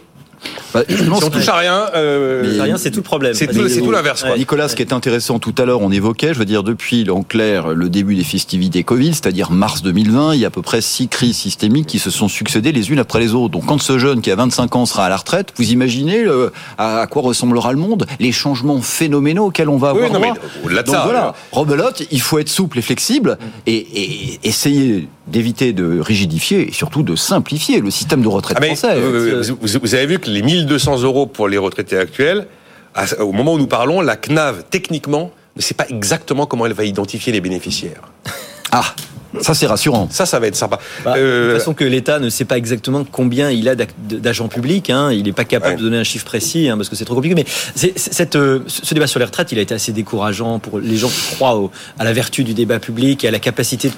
Bah, 0.75 0.83
Si 0.89 0.95
on 1.09 1.31
touche 1.31 1.49
à 1.49 1.57
rien, 1.57 1.87
euh, 1.95 2.43
Mais- 2.45 2.55
C'est 2.55 2.63
rien, 2.63 2.77
c'est 2.79 2.91
tout 2.91 2.99
le 2.99 3.03
problème. 3.05 3.35
c'est 3.35 3.47
tout, 3.47 3.91
l'inverse. 3.91 4.23
Ouais. 4.25 4.39
Nicolas, 4.39 4.69
ce 4.69 4.77
qui 4.77 4.83
est 4.83 4.93
intéressant 4.93 5.39
tout 5.39 5.55
à 5.59 5.65
l'heure, 5.65 5.81
on 5.81 5.91
évoquait, 5.91 6.33
je 6.35 6.39
veux 6.39 6.45
dire, 6.45 6.63
depuis 6.63 7.09
en 7.11 7.23
clair 7.23 7.69
le 7.75 7.89
début 7.89 8.15
des 8.15 8.25
festivités 8.25 8.85
Covid, 8.85 9.15
c'est-à-dire 9.15 9.51
mars 9.51 9.83
2020, 9.83 10.35
il 10.35 10.41
y 10.41 10.45
a 10.45 10.49
à 10.49 10.51
peu 10.51 10.63
près 10.63 10.81
six 10.81 11.09
crises 11.09 11.37
systémiques 11.37 11.87
qui 11.87 11.99
se 11.99 12.11
sont 12.11 12.29
succédées 12.29 12.73
les 12.73 12.91
unes 12.91 12.99
après 12.99 13.21
les 13.21 13.35
autres. 13.35 13.51
Donc 13.51 13.67
quand 13.67 13.81
ce 13.81 13.99
jeune 13.99 14.21
qui 14.21 14.31
a 14.31 14.37
25 14.37 14.77
ans 14.77 14.87
sera 14.87 15.07
à 15.07 15.09
la 15.09 15.17
retraite, 15.17 15.53
vous 15.57 15.71
imaginez 15.73 16.25
euh, 16.25 16.51
à, 16.79 17.01
à 17.01 17.07
quoi 17.07 17.23
ressemblera 17.23 17.73
le 17.73 17.79
monde, 17.79 18.07
les 18.21 18.33
changements 18.33 18.81
phénoménaux 18.81 19.47
auxquels 19.47 19.69
on 19.69 19.77
va 19.79 19.93
Oui, 19.95 19.99
avoir 20.05 20.13
non, 20.13 20.21
mais 20.21 20.29
droit. 20.35 20.49
au-delà 20.65 20.83
de 20.83 20.87
Donc 20.87 20.95
ça, 20.97 21.03
voilà, 21.05 21.27
euh, 21.29 21.33
rebelote, 21.53 22.03
il 22.11 22.21
faut 22.21 22.39
être 22.39 22.49
souple 22.49 22.79
et 22.79 22.83
flexible 22.83 23.39
et, 23.67 23.75
et 23.77 24.41
essayer 24.45 25.09
d'éviter 25.27 25.73
de 25.73 26.01
rigidifier 26.01 26.69
et 26.69 26.73
surtout 26.73 27.03
de 27.05 27.15
simplifier 27.15 27.81
le 27.81 27.91
système 27.91 28.21
de 28.23 28.27
retraite 28.29 28.57
Ah, 28.59 28.61
mais, 28.61 28.75
français. 28.75 28.95
euh, 28.97 29.43
vous, 29.61 29.95
avez 29.95 30.07
vu 30.07 30.19
que 30.19 30.29
les 30.29 30.43
1200 30.61 31.03
euros 31.03 31.27
pour 31.27 31.49
les 31.49 31.59
retraités 31.59 31.99
actuels, 31.99 32.47
au 33.19 33.33
moment 33.33 33.55
où 33.55 33.59
nous 33.59 33.67
parlons, 33.67 34.01
la 34.01 34.17
CNAV, 34.17 34.65
techniquement, 34.71 35.33
ne 35.57 35.63
sait 35.63 35.75
pas 35.75 35.87
exactement 35.89 36.47
comment 36.47 36.67
elle 36.67 36.73
va 36.73 36.85
identifier 36.85 37.33
les 37.33 37.41
bénéficiaires. 37.41 38.03
Ah, 38.73 38.85
ça 39.41 39.55
c'est 39.55 39.67
rassurant. 39.67 40.09
Ça, 40.11 40.27
ça 40.27 40.39
va 40.41 40.47
être 40.49 40.57
sympa. 40.57 40.79
Bah, 41.05 41.15
Euh, 41.17 41.47
De 41.47 41.51
toute 41.53 41.59
façon 41.61 41.75
que 41.75 41.85
l'État 41.85 42.19
ne 42.19 42.29
sait 42.29 42.45
pas 42.45 42.57
exactement 42.59 43.05
combien 43.11 43.51
il 43.51 43.69
a 43.69 43.75
d'agents 43.77 44.49
publics, 44.49 44.91
hein. 44.91 45.13
il 45.13 45.25
n'est 45.25 45.33
pas 45.33 45.45
capable 45.45 45.75
Ouais. 45.75 45.79
de 45.79 45.83
donner 45.85 45.99
un 45.99 46.05
chiffre 46.05 46.25
précis 46.25 46.69
hein, 46.69 46.77
parce 46.77 46.89
que 46.89 46.97
c'est 46.97 47.05
trop 47.05 47.15
compliqué. 47.15 47.35
Mais 47.35 47.45
cette, 47.97 48.37
euh, 48.37 48.61
ce 48.67 48.95
débat 48.95 49.07
sur 49.07 49.19
les 49.19 49.25
retraites, 49.25 49.53
il 49.53 49.59
a 49.59 49.63
été 49.63 49.75
assez 49.75 49.93
décourageant 49.93 50.59
pour 50.59 50.79
les 50.81 50.97
gens 50.97 51.09
qui 51.09 51.35
croient 51.37 51.57
au- 51.57 51.71
à 51.99 52.05
la 52.05 52.13
vertu 52.13 52.45
du 52.45 52.55
débat 52.55 52.79
public 52.81 53.25
et 53.25 53.29
à 53.29 53.31
la 53.31 53.39
capacité 53.39 53.91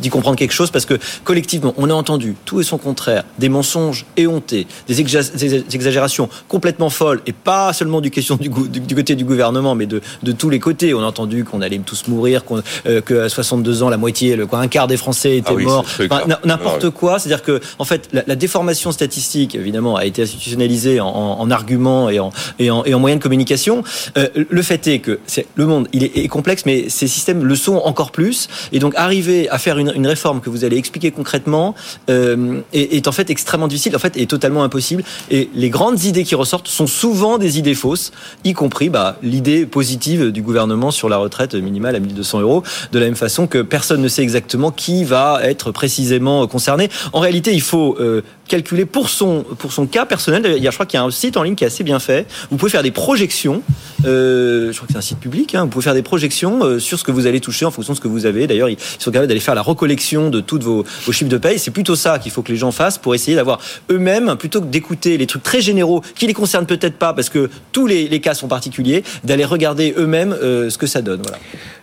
d'y 0.00 0.08
comprendre 0.08 0.36
quelque 0.36 0.52
chose 0.52 0.70
parce 0.70 0.86
que 0.86 0.94
collectivement, 1.24 1.74
on 1.76 1.88
a 1.90 1.94
entendu 1.94 2.34
tout 2.44 2.60
et 2.60 2.64
son 2.64 2.78
contraire, 2.78 3.24
des 3.38 3.48
mensonges 3.48 4.06
éhontés, 4.16 4.66
des, 4.88 5.02
exa- 5.02 5.34
des 5.36 5.64
exagérations 5.74 6.28
complètement 6.48 6.90
folles 6.90 7.20
et 7.26 7.32
pas 7.32 7.72
seulement 7.72 8.00
du 8.00 8.10
question 8.10 8.36
du, 8.36 8.48
gou- 8.50 8.66
du- 8.68 8.80
du 8.80 8.94
côté 8.94 9.14
du 9.14 9.24
gouvernement, 9.24 9.74
mais 9.74 9.86
de, 9.86 10.00
de 10.22 10.32
tous 10.32 10.50
les 10.50 10.58
côtés. 10.58 10.94
On 10.94 11.00
a 11.00 11.06
entendu 11.06 11.44
qu'on 11.44 11.60
allait 11.62 11.78
tous 11.84 12.08
mourir, 12.08 12.44
qu'on, 12.44 12.62
euh, 12.86 13.00
qu'à 13.00 13.28
62 13.28 13.82
ans, 13.82 13.88
la 13.88 13.96
moitié, 13.96 14.36
le, 14.36 14.46
quoi, 14.46 14.58
un 14.60 14.68
quart 14.68 14.79
des 14.86 14.96
Français 14.96 15.36
étaient 15.38 15.50
Ah 15.50 15.54
oui, 15.54 15.64
morts, 15.64 15.84
Enfin, 16.10 16.22
n'importe 16.44 16.84
Ouais. 16.84 16.90
quoi. 16.90 17.18
C'est-à-dire 17.18 17.42
que, 17.42 17.60
en 17.78 17.84
fait, 17.84 18.08
la, 18.12 18.22
la 18.26 18.36
déformation 18.36 18.92
statistique, 18.92 19.54
évidemment, 19.54 19.96
a 19.96 20.04
été 20.04 20.22
institutionnalisée 20.22 21.00
en, 21.00 21.08
en, 21.08 21.40
en 21.40 21.50
arguments 21.50 22.08
et 22.10 22.20
en, 22.20 22.30
et 22.58 22.70
en, 22.70 22.84
et 22.84 22.94
en 22.94 22.98
moyens 22.98 23.18
de 23.18 23.22
communication. 23.22 23.82
Euh, 24.16 24.28
le 24.48 24.62
fait 24.62 24.86
est 24.86 24.98
que 25.00 25.18
le 25.54 25.66
monde, 25.66 25.88
il 25.92 26.04
est, 26.04 26.16
est 26.16 26.28
complexe, 26.28 26.64
mais 26.66 26.88
ces 26.88 27.06
systèmes 27.08 27.44
le 27.44 27.54
sont 27.54 27.76
encore 27.76 28.10
plus. 28.12 28.48
Et 28.72 28.78
donc, 28.78 28.94
arriver 28.96 29.48
à 29.50 29.58
faire 29.58 29.78
une, 29.78 29.92
une 29.94 30.06
réforme 30.06 30.40
que 30.40 30.50
vous 30.50 30.64
allez 30.64 30.76
expliquer 30.76 31.10
concrètement 31.10 31.74
euh, 32.08 32.60
est, 32.72 32.94
est 32.96 33.08
en 33.08 33.12
fait 33.12 33.30
extrêmement 33.30 33.68
difficile, 33.68 33.94
en 33.96 33.98
fait, 33.98 34.16
est 34.16 34.28
totalement 34.28 34.62
impossible. 34.64 35.02
Et 35.30 35.50
les 35.54 35.70
grandes 35.70 36.04
idées 36.04 36.24
qui 36.24 36.34
ressortent 36.34 36.68
sont 36.68 36.86
souvent 36.86 37.38
des 37.38 37.58
idées 37.58 37.74
fausses, 37.74 38.12
y 38.44 38.52
compris 38.52 38.88
bah, 38.88 39.16
l'idée 39.22 39.66
positive 39.66 40.30
du 40.30 40.42
gouvernement 40.42 40.90
sur 40.90 41.08
la 41.08 41.16
retraite 41.16 41.54
minimale 41.54 41.96
à 41.96 42.00
1200 42.00 42.40
euros, 42.40 42.62
de 42.92 42.98
la 42.98 43.06
même 43.06 43.16
façon 43.16 43.46
que 43.46 43.58
personne 43.62 44.00
ne 44.02 44.08
sait 44.08 44.22
exactement 44.22 44.69
qui 44.70 45.04
va 45.04 45.40
être 45.42 45.72
précisément 45.72 46.46
concerné. 46.46 46.88
En 47.12 47.20
réalité, 47.20 47.52
il 47.52 47.62
faut 47.62 47.96
euh, 48.00 48.22
calculer 48.48 48.84
pour 48.84 49.08
son, 49.08 49.44
pour 49.58 49.72
son 49.72 49.86
cas 49.86 50.04
personnel. 50.04 50.54
Il 50.56 50.62
y 50.62 50.66
a, 50.66 50.70
je 50.70 50.76
crois 50.76 50.86
qu'il 50.86 50.98
y 50.98 51.00
a 51.02 51.04
un 51.04 51.10
site 51.10 51.36
en 51.36 51.42
ligne 51.42 51.54
qui 51.54 51.64
est 51.64 51.68
assez 51.68 51.84
bien 51.84 52.00
fait. 52.00 52.26
Vous 52.50 52.56
pouvez 52.56 52.70
faire 52.70 52.82
des 52.82 52.90
projections. 52.90 53.62
Euh, 54.04 54.72
je 54.72 54.76
crois 54.76 54.86
que 54.86 54.92
c'est 54.92 54.98
un 54.98 55.02
site 55.02 55.20
public. 55.20 55.54
Hein, 55.54 55.62
vous 55.62 55.68
pouvez 55.68 55.84
faire 55.84 55.94
des 55.94 56.02
projections 56.02 56.64
euh, 56.64 56.78
sur 56.78 56.98
ce 56.98 57.04
que 57.04 57.12
vous 57.12 57.26
allez 57.26 57.40
toucher 57.40 57.64
en 57.64 57.70
fonction 57.70 57.92
de 57.92 57.96
ce 57.96 58.02
que 58.02 58.08
vous 58.08 58.26
avez. 58.26 58.46
D'ailleurs, 58.46 58.68
ils 58.68 58.78
sont 58.98 59.10
capables 59.10 59.28
d'aller 59.28 59.40
faire 59.40 59.54
la 59.54 59.62
recollection 59.62 60.30
de 60.30 60.40
toutes 60.40 60.64
vos, 60.64 60.84
vos 61.04 61.12
chiffres 61.12 61.30
de 61.30 61.38
paye. 61.38 61.58
C'est 61.58 61.70
plutôt 61.70 61.96
ça 61.96 62.18
qu'il 62.18 62.32
faut 62.32 62.42
que 62.42 62.50
les 62.50 62.58
gens 62.58 62.72
fassent 62.72 62.98
pour 62.98 63.14
essayer 63.14 63.36
d'avoir 63.36 63.60
eux-mêmes, 63.90 64.36
plutôt 64.36 64.60
que 64.60 64.66
d'écouter 64.66 65.16
les 65.16 65.26
trucs 65.26 65.44
très 65.44 65.60
généraux 65.60 66.02
qui 66.16 66.26
les 66.26 66.34
concernent 66.34 66.66
peut-être 66.66 66.96
pas 66.96 67.12
parce 67.14 67.28
que 67.28 67.48
tous 67.72 67.86
les, 67.86 68.20
cas 68.20 68.34
sont 68.34 68.48
particuliers, 68.48 69.04
d'aller 69.24 69.44
regarder 69.44 69.94
eux-mêmes 69.96 70.36
ce 70.40 70.76
que 70.76 70.86
ça 70.86 71.00
donne. 71.00 71.22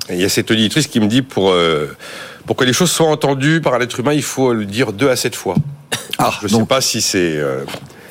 Il 0.10 0.20
y 0.20 0.24
a 0.24 0.30
cette 0.30 0.52
auditrice 0.52 0.88
qui 0.88 1.00
me 1.00 1.08
dit 1.08 1.22
pour, 1.22 1.54
pour 2.48 2.56
que 2.56 2.64
les 2.64 2.74
choses 2.74 2.90
soient 2.92 3.10
entendues 3.10 3.62
par 3.62 3.78
l'être 3.78 4.00
humain, 4.00 4.14
il 4.14 4.24
faut 4.24 4.54
le 4.54 4.66
dire 4.66 4.94
deux 4.94 5.10
à 5.10 5.16
sept 5.16 5.36
fois. 5.36 5.56
Ah, 6.18 6.32
Je 6.40 6.46
ne 6.46 6.50
sais 6.50 6.58
donc, 6.58 6.68
pas 6.68 6.82
si 6.82 7.02
c'est. 7.02 7.38
euh, 7.38 7.64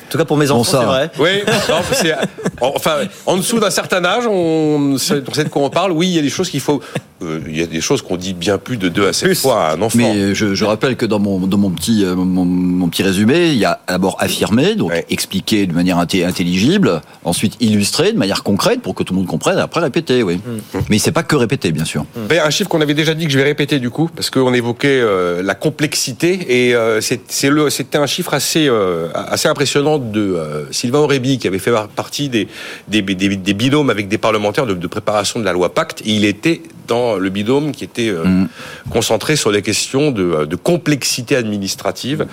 En 0.07 0.09
tout 0.11 0.17
cas, 0.17 0.25
pour 0.25 0.37
mes 0.37 0.49
enfants, 0.51 0.63
c'est 0.79 0.85
vrai. 0.85 1.11
Oui, 1.19 1.29
non, 1.69 1.75
c'est 1.91 2.15
enfin 2.61 2.99
en 3.25 3.35
dessous 3.37 3.59
d'un 3.59 3.69
certain 3.69 4.03
âge, 4.05 4.25
on 4.25 4.97
sait 4.97 5.21
on 5.29 5.33
sait 5.33 5.43
de 5.43 5.49
quoi 5.49 5.63
on 5.63 5.69
parle. 5.69 5.91
Oui, 5.91 6.07
il 6.07 6.15
y 6.15 6.19
a 6.19 6.21
des 6.21 6.29
choses 6.29 6.49
qu'il 6.49 6.61
faut. 6.61 6.81
euh, 7.21 7.39
il 7.47 7.57
y 7.59 7.61
a 7.61 7.65
des 7.65 7.81
choses 7.81 8.01
qu'on 8.01 8.15
dit 8.15 8.33
bien 8.33 8.57
plus 8.57 8.77
de 8.77 8.87
deux 8.89 9.07
à 9.07 9.11
sept 9.13 9.35
fois 9.35 9.65
à 9.65 9.73
un 9.75 9.81
enfant. 9.81 9.97
Mais 9.97 10.33
je, 10.33 10.55
je 10.55 10.65
rappelle 10.65 10.95
que 10.95 11.05
dans 11.05 11.19
mon, 11.19 11.39
dans 11.39 11.57
mon 11.57 11.71
petit, 11.71 12.05
euh, 12.05 12.15
mon, 12.15 12.45
mon 12.45 12.87
petit 12.87 13.03
résumé, 13.03 13.47
il 13.49 13.57
y 13.57 13.65
a 13.65 13.79
d'abord 13.89 14.15
affirmé, 14.19 14.75
donc 14.75 14.91
Ouais. 14.91 15.05
expliqué 15.09 15.65
de 15.67 15.73
manière 15.73 15.97
intelligible, 15.97 17.01
ensuite 17.25 17.55
illustré 17.59 18.13
de 18.13 18.17
manière 18.17 18.43
concrète 18.43 18.81
pour 18.81 18.95
que 18.95 19.03
tout 19.03 19.13
le 19.13 19.17
monde 19.19 19.27
comprenne, 19.27 19.57
et 19.57 19.61
après 19.61 19.81
répéter, 19.81 20.23
oui. 20.23 20.35
Mm. 20.37 20.77
Mais 20.89 20.99
c'est 20.99 21.11
pas 21.11 21.23
que 21.23 21.35
répéter, 21.35 21.71
bien 21.71 21.85
sûr. 21.85 22.05
Ben, 22.29 22.41
un 22.45 22.49
chiffre 22.49 22.69
qu'on 22.69 22.81
avait 22.81 22.93
déjà 22.93 23.13
dit 23.13 23.25
que 23.25 23.31
je 23.31 23.37
vais 23.37 23.43
répéter 23.43 23.79
du 23.79 23.89
coup, 23.89 24.09
parce 24.15 24.29
qu'on 24.29 24.53
évoquait 24.53 25.01
euh, 25.01 25.41
la 25.43 25.55
complexité 25.55 26.67
et 26.69 26.75
euh, 26.75 27.01
c'est- 27.01 27.21
c'est 27.27 27.49
le- 27.49 27.69
c'était 27.69 27.97
un 27.97 28.05
chiffre 28.07 28.33
assez 28.33 28.67
euh, 28.69 29.07
assez 29.13 29.47
impressionnant 29.47 29.96
de 29.99 30.21
euh, 30.21 30.71
Sylvain 30.71 30.99
Aurébi 30.99 31.37
qui 31.37 31.47
avait 31.47 31.59
fait 31.59 31.73
partie 31.95 32.29
des 32.29 32.47
des, 32.87 33.01
des, 33.01 33.35
des 33.35 33.53
binômes 33.53 33.89
avec 33.89 34.07
des 34.07 34.17
parlementaires 34.17 34.65
de, 34.65 34.73
de 34.73 34.87
préparation 34.87 35.39
de 35.39 35.45
la 35.45 35.53
loi 35.53 35.73
Pacte. 35.73 36.01
Et 36.01 36.11
il 36.11 36.25
était 36.25 36.61
dans 36.87 37.17
le 37.17 37.29
binôme 37.29 37.71
qui 37.73 37.83
était 37.83 38.09
euh, 38.09 38.23
Mm. 38.37 38.47
concentré 38.89 39.35
sur 39.35 39.51
les 39.51 39.61
questions 39.61 40.11
de, 40.11 40.23
euh, 40.23 40.45
de 40.45 40.55
complexité 40.55 41.35
administrative. 41.35 42.27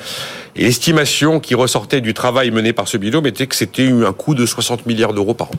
Et 0.56 0.62
l'estimation 0.64 1.40
qui 1.40 1.54
ressortait 1.54 2.00
du 2.00 2.14
travail 2.14 2.50
mené 2.50 2.72
par 2.72 2.88
ce 2.88 2.96
binôme 2.96 3.26
était 3.26 3.46
que 3.46 3.56
c'était 3.56 3.88
un 3.88 4.12
coût 4.12 4.34
de 4.34 4.46
60 4.46 4.86
milliards 4.86 5.14
d'euros 5.14 5.34
par 5.34 5.48
an. 5.48 5.54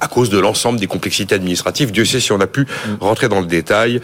À 0.00 0.08
cause 0.08 0.30
de 0.30 0.38
l'ensemble 0.38 0.78
des 0.80 0.86
complexités 0.86 1.34
administratives. 1.34 1.90
Dieu 1.92 2.04
sait 2.04 2.20
si 2.20 2.32
on 2.32 2.40
a 2.40 2.46
pu 2.46 2.66
rentrer 3.00 3.28
dans 3.28 3.40
le 3.40 3.46
détail. 3.46 4.00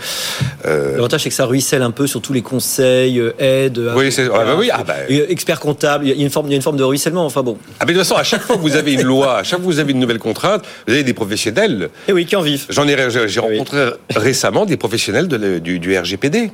Euh, 0.66 0.92
L'avantage, 0.94 1.22
c'est 1.22 1.28
que 1.28 1.34
ça 1.34 1.44
ruisselle 1.46 1.82
un 1.82 1.90
peu 1.90 2.06
sur 2.06 2.20
tous 2.22 2.32
les 2.32 2.42
conseils, 2.42 3.22
aides. 3.38 3.80
Oui, 3.96 4.10
c'est- 4.12 4.28
ah 4.32 4.44
bah 4.44 4.54
oui, 4.58 4.70
ah 4.72 4.82
bah. 4.84 4.94
Et, 5.08 5.20
euh, 5.20 5.30
experts 5.30 5.60
comptables. 5.60 6.06
Il 6.06 6.16
y 6.16 6.20
a 6.20 6.24
une 6.24 6.30
forme, 6.30 6.46
il 6.46 6.50
y 6.50 6.54
a 6.54 6.56
une 6.56 6.62
forme 6.62 6.76
de 6.76 6.84
ruissellement. 6.84 7.24
Enfin 7.26 7.42
bon. 7.42 7.58
ah, 7.80 7.84
mais 7.86 7.92
de 7.92 7.98
toute 7.98 8.06
façon, 8.08 8.18
à 8.18 8.24
chaque 8.24 8.42
fois 8.42 8.56
que 8.56 8.60
vous 8.62 8.76
avez 8.76 8.92
une 8.94 9.02
loi, 9.02 9.38
à 9.38 9.42
chaque 9.42 9.58
fois 9.60 9.68
que 9.68 9.74
vous 9.74 9.78
avez 9.80 9.92
une 9.92 10.00
nouvelle 10.00 10.18
contrainte, 10.18 10.64
vous 10.86 10.92
avez 10.94 11.02
des 11.04 11.14
professionnels. 11.14 11.90
Et 12.08 12.12
oui, 12.12 12.24
qui 12.26 12.36
en 12.36 12.42
vivent. 12.42 12.66
J'en 12.68 12.86
ai, 12.88 12.96
j'ai 13.10 13.28
j'ai 13.28 13.40
Oui. 13.40 13.58
rencontré 13.58 13.86
récemment 14.14 14.66
des 14.66 14.76
professionnels 14.76 15.28
de 15.28 15.36
le- 15.36 15.60
du, 15.60 15.78
du 15.78 15.96
RGPD. 15.96 16.50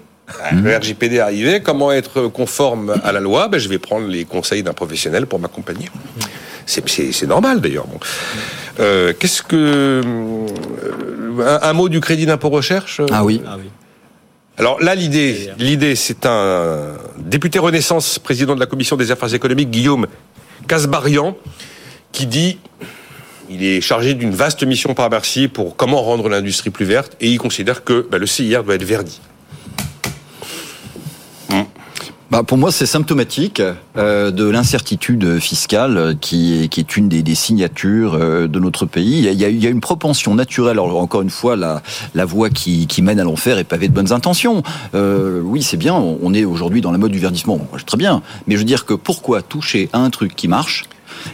Le 0.52 0.76
RGPD 0.76 1.20
arrivait, 1.20 1.60
comment 1.60 1.90
être 1.90 2.22
conforme 2.28 2.94
à 3.02 3.12
la 3.12 3.20
loi? 3.20 3.48
Ben, 3.48 3.58
Je 3.58 3.68
vais 3.68 3.78
prendre 3.78 4.06
les 4.08 4.24
conseils 4.26 4.62
d'un 4.62 4.74
professionnel 4.74 5.26
pour 5.26 5.38
m'accompagner. 5.38 5.88
C'est- 6.68 7.26
normal 7.26 7.60
d'ailleurs. 7.60 7.86
Bon. 7.86 7.98
Euh, 8.80 9.12
Qu'est-ce 9.18 9.42
que. 9.42 9.56
euh, 9.56 10.46
un, 11.62 11.68
un 11.68 11.72
mot 11.72 11.88
du 11.88 12.00
crédit 12.00 12.26
d'impôt 12.26 12.50
recherche 12.50 13.00
Ah 13.10 13.24
oui. 13.24 13.40
Ah 13.46 13.56
oui. 13.58 13.70
Alors 14.58 14.80
là, 14.80 14.94
l'idée, 14.96 15.50
l'idée, 15.58 15.94
c'est 15.94 16.26
un 16.26 16.94
député 17.16 17.60
Renaissance, 17.60 18.18
président 18.18 18.56
de 18.56 18.60
la 18.60 18.66
commission 18.66 18.96
des 18.96 19.12
affaires 19.12 19.32
économiques, 19.32 19.70
Guillaume 19.70 20.08
Casbarian, 20.66 21.36
qui 22.10 22.26
dit, 22.26 22.58
il 23.48 23.64
est 23.64 23.80
chargé 23.80 24.14
d'une 24.14 24.32
vaste 24.32 24.64
mission 24.64 24.94
par 24.94 25.08
Bercy 25.10 25.46
pour 25.46 25.76
comment 25.76 26.02
rendre 26.02 26.28
l'industrie 26.28 26.70
plus 26.70 26.86
verte, 26.86 27.16
et 27.20 27.28
il 27.28 27.38
considère 27.38 27.84
que 27.84 28.06
bah, 28.10 28.18
le 28.18 28.26
CIR 28.26 28.64
doit 28.64 28.74
être 28.74 28.82
verdi. 28.84 29.20
Bah, 32.38 32.44
pour 32.44 32.56
moi, 32.56 32.70
c'est 32.70 32.86
symptomatique 32.86 33.60
euh, 33.96 34.30
de 34.30 34.48
l'incertitude 34.48 35.40
fiscale 35.40 35.96
euh, 35.96 36.14
qui 36.14 36.62
est, 36.62 36.68
qui 36.68 36.78
est 36.78 36.96
une 36.96 37.08
des, 37.08 37.22
des 37.24 37.34
signatures 37.34 38.14
euh, 38.14 38.46
de 38.46 38.60
notre 38.60 38.86
pays. 38.86 39.18
Il 39.26 39.32
y, 39.34 39.44
a, 39.44 39.48
il 39.48 39.64
y 39.64 39.66
une 39.66 39.80
propension 39.80 40.36
naturelle. 40.36 40.78
Alors 40.78 40.96
encore 40.98 41.22
une 41.22 41.30
fois, 41.30 41.56
la, 41.56 41.82
la 42.14 42.24
voie 42.24 42.48
qui, 42.48 42.86
qui 42.86 43.02
mène 43.02 43.18
à 43.18 43.24
l'enfer 43.24 43.58
est 43.58 43.64
pavée 43.64 43.88
de 43.88 43.92
bonnes 43.92 44.12
intentions. 44.12 44.62
Euh, 44.94 45.40
oui, 45.42 45.64
c'est 45.64 45.76
bien. 45.76 45.94
On 45.94 46.32
est 46.32 46.44
aujourd'hui 46.44 46.80
dans 46.80 46.92
la 46.92 46.98
mode 46.98 47.10
du 47.10 47.18
verdissement. 47.18 47.56
Bon, 47.56 47.66
très 47.84 47.96
bien. 47.96 48.22
Mais 48.46 48.54
je 48.54 48.60
veux 48.60 48.64
dire 48.64 48.84
que 48.86 48.94
pourquoi 48.94 49.42
toucher 49.42 49.88
à 49.92 49.98
un 49.98 50.10
truc 50.10 50.36
qui 50.36 50.46
marche, 50.46 50.84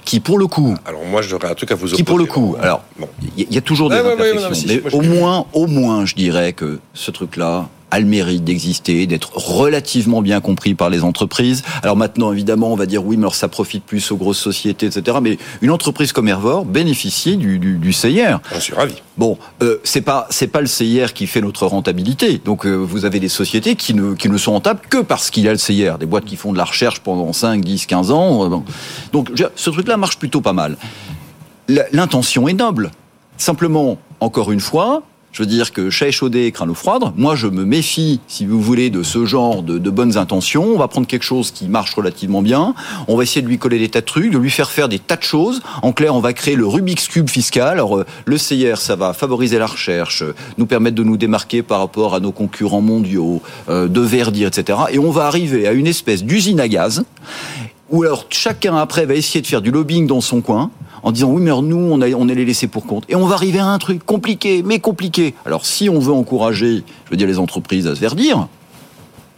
qui 0.06 0.20
pour 0.20 0.38
le 0.38 0.46
coup 0.46 0.74
Alors 0.86 1.04
moi, 1.04 1.20
j'aurais 1.20 1.50
un 1.50 1.54
truc 1.54 1.70
à 1.70 1.74
vous 1.74 1.82
opposer. 1.88 1.96
qui 1.96 2.02
pour 2.04 2.16
le 2.16 2.24
coup, 2.24 2.56
alors 2.62 2.82
Bon. 2.98 3.08
il 3.36 3.42
y, 3.42 3.44
a- 3.44 3.46
il 3.50 3.54
y 3.54 3.58
a 3.58 3.60
toujours 3.60 3.90
des 3.90 3.96
Ouais, 3.96 4.00
ouais, 4.00 4.14
ouais, 4.14 4.30
imperfections, 4.30 4.54
si, 4.54 4.66
mais 4.68 4.80
moi, 4.90 4.94
au 4.94 5.02
moins, 5.02 5.46
au 5.52 5.66
moins, 5.66 6.06
je 6.06 6.14
dirais 6.14 6.54
que 6.54 6.78
ce 6.94 7.10
truc-là 7.10 7.68
a 7.94 8.00
le 8.00 8.06
mérite 8.06 8.42
d'exister, 8.42 9.06
d'être 9.06 9.36
relativement 9.36 10.20
bien 10.20 10.40
compris 10.40 10.74
par 10.74 10.90
les 10.90 11.04
entreprises. 11.04 11.62
Alors 11.82 11.96
maintenant, 11.96 12.32
évidemment, 12.32 12.72
on 12.72 12.76
va 12.76 12.86
dire 12.86 13.04
oui, 13.06 13.16
mais 13.16 13.22
alors 13.22 13.36
ça 13.36 13.46
profite 13.46 13.84
plus 13.84 14.10
aux 14.10 14.16
grosses 14.16 14.40
sociétés, 14.40 14.86
etc. 14.86 15.18
Mais 15.22 15.38
une 15.62 15.70
entreprise 15.70 16.12
comme 16.12 16.26
Hervor 16.26 16.64
bénéficie 16.64 17.36
du, 17.36 17.60
du, 17.60 17.76
du 17.78 17.92
CIR. 17.92 18.40
J'en 18.52 18.60
suis 18.60 18.74
ravi. 18.74 18.94
Bon, 19.16 19.38
euh, 19.62 19.78
c'est 19.84 20.00
pas 20.00 20.26
c'est 20.30 20.48
pas 20.48 20.60
le 20.60 20.66
CIR 20.66 21.12
qui 21.12 21.28
fait 21.28 21.40
notre 21.40 21.66
rentabilité. 21.66 22.40
Donc 22.44 22.66
euh, 22.66 22.74
vous 22.74 23.04
avez 23.04 23.20
des 23.20 23.28
sociétés 23.28 23.76
qui 23.76 23.94
ne 23.94 24.14
qui 24.14 24.28
ne 24.28 24.38
sont 24.38 24.52
rentables 24.52 24.80
que 24.90 24.98
parce 24.98 25.30
qu'il 25.30 25.44
y 25.44 25.48
a 25.48 25.52
le 25.52 25.58
CIR, 25.58 25.98
des 25.98 26.06
boîtes 26.06 26.24
qui 26.24 26.34
font 26.34 26.52
de 26.52 26.58
la 26.58 26.64
recherche 26.64 26.98
pendant 26.98 27.32
5, 27.32 27.64
10, 27.64 27.86
15 27.86 28.10
ans. 28.10 28.44
euh, 28.44 28.48
bon. 28.48 28.64
Donc 29.12 29.30
je 29.34 29.44
ce 29.54 29.70
truc-là 29.70 29.96
marche 29.96 30.18
plutôt 30.18 30.40
pas 30.40 30.52
mal. 30.52 30.76
L'intention 31.92 32.48
est 32.48 32.54
noble. 32.54 32.90
Simplement, 33.36 33.98
encore 34.20 34.52
une 34.52 34.60
fois, 34.60 35.02
je 35.34 35.42
veux 35.42 35.46
dire 35.46 35.72
que 35.72 35.90
chat 35.90 36.06
échaudé 36.06 36.52
craint 36.52 36.64
l'eau 36.64 36.74
froide. 36.74 37.02
Moi, 37.16 37.34
je 37.34 37.48
me 37.48 37.64
méfie, 37.64 38.20
si 38.28 38.46
vous 38.46 38.60
voulez, 38.60 38.88
de 38.88 39.02
ce 39.02 39.26
genre 39.26 39.64
de, 39.64 39.78
de 39.78 39.90
bonnes 39.90 40.16
intentions. 40.16 40.64
On 40.64 40.78
va 40.78 40.86
prendre 40.86 41.08
quelque 41.08 41.24
chose 41.24 41.50
qui 41.50 41.66
marche 41.66 41.92
relativement 41.94 42.40
bien. 42.40 42.72
On 43.08 43.16
va 43.16 43.24
essayer 43.24 43.42
de 43.42 43.48
lui 43.48 43.58
coller 43.58 43.80
des 43.80 43.88
tas 43.88 44.00
de 44.00 44.06
trucs, 44.06 44.30
de 44.30 44.38
lui 44.38 44.50
faire 44.50 44.70
faire 44.70 44.88
des 44.88 45.00
tas 45.00 45.16
de 45.16 45.24
choses. 45.24 45.60
En 45.82 45.90
clair, 45.90 46.14
on 46.14 46.20
va 46.20 46.32
créer 46.34 46.54
le 46.54 46.68
Rubik's 46.68 47.08
Cube 47.08 47.28
fiscal. 47.28 47.66
Alors, 47.66 47.96
euh, 47.98 48.06
le 48.26 48.38
CIR, 48.38 48.78
ça 48.78 48.94
va 48.94 49.12
favoriser 49.12 49.58
la 49.58 49.66
recherche, 49.66 50.22
euh, 50.22 50.36
nous 50.56 50.66
permettre 50.66 50.94
de 50.94 51.02
nous 51.02 51.16
démarquer 51.16 51.64
par 51.64 51.80
rapport 51.80 52.14
à 52.14 52.20
nos 52.20 52.30
concurrents 52.30 52.80
mondiaux, 52.80 53.42
euh, 53.68 53.88
de 53.88 54.00
verdir, 54.00 54.46
etc. 54.46 54.78
Et 54.92 55.00
on 55.00 55.10
va 55.10 55.26
arriver 55.26 55.66
à 55.66 55.72
une 55.72 55.88
espèce 55.88 56.22
d'usine 56.22 56.60
à 56.60 56.68
gaz 56.68 57.04
où 57.94 58.02
alors 58.02 58.26
chacun 58.28 58.76
après 58.76 59.06
va 59.06 59.14
essayer 59.14 59.40
de 59.40 59.46
faire 59.46 59.62
du 59.62 59.70
lobbying 59.70 60.08
dans 60.08 60.20
son 60.20 60.40
coin 60.40 60.70
en 61.04 61.12
disant 61.12 61.30
oui 61.30 61.40
mais 61.40 61.50
nous 61.62 61.76
on, 61.76 62.00
a, 62.00 62.10
on 62.10 62.28
est 62.28 62.34
les 62.34 62.44
laissés 62.44 62.66
pour 62.66 62.86
compte. 62.86 63.04
Et 63.08 63.14
on 63.14 63.24
va 63.24 63.36
arriver 63.36 63.60
à 63.60 63.66
un 63.66 63.78
truc 63.78 64.04
compliqué 64.04 64.62
mais 64.64 64.80
compliqué. 64.80 65.34
Alors 65.46 65.64
si 65.64 65.88
on 65.88 66.00
veut 66.00 66.12
encourager 66.12 66.82
je 67.04 67.10
veux 67.10 67.16
dire 67.16 67.28
les 67.28 67.38
entreprises 67.38 67.86
à 67.86 67.94
se 67.94 68.00
verdir 68.00 68.48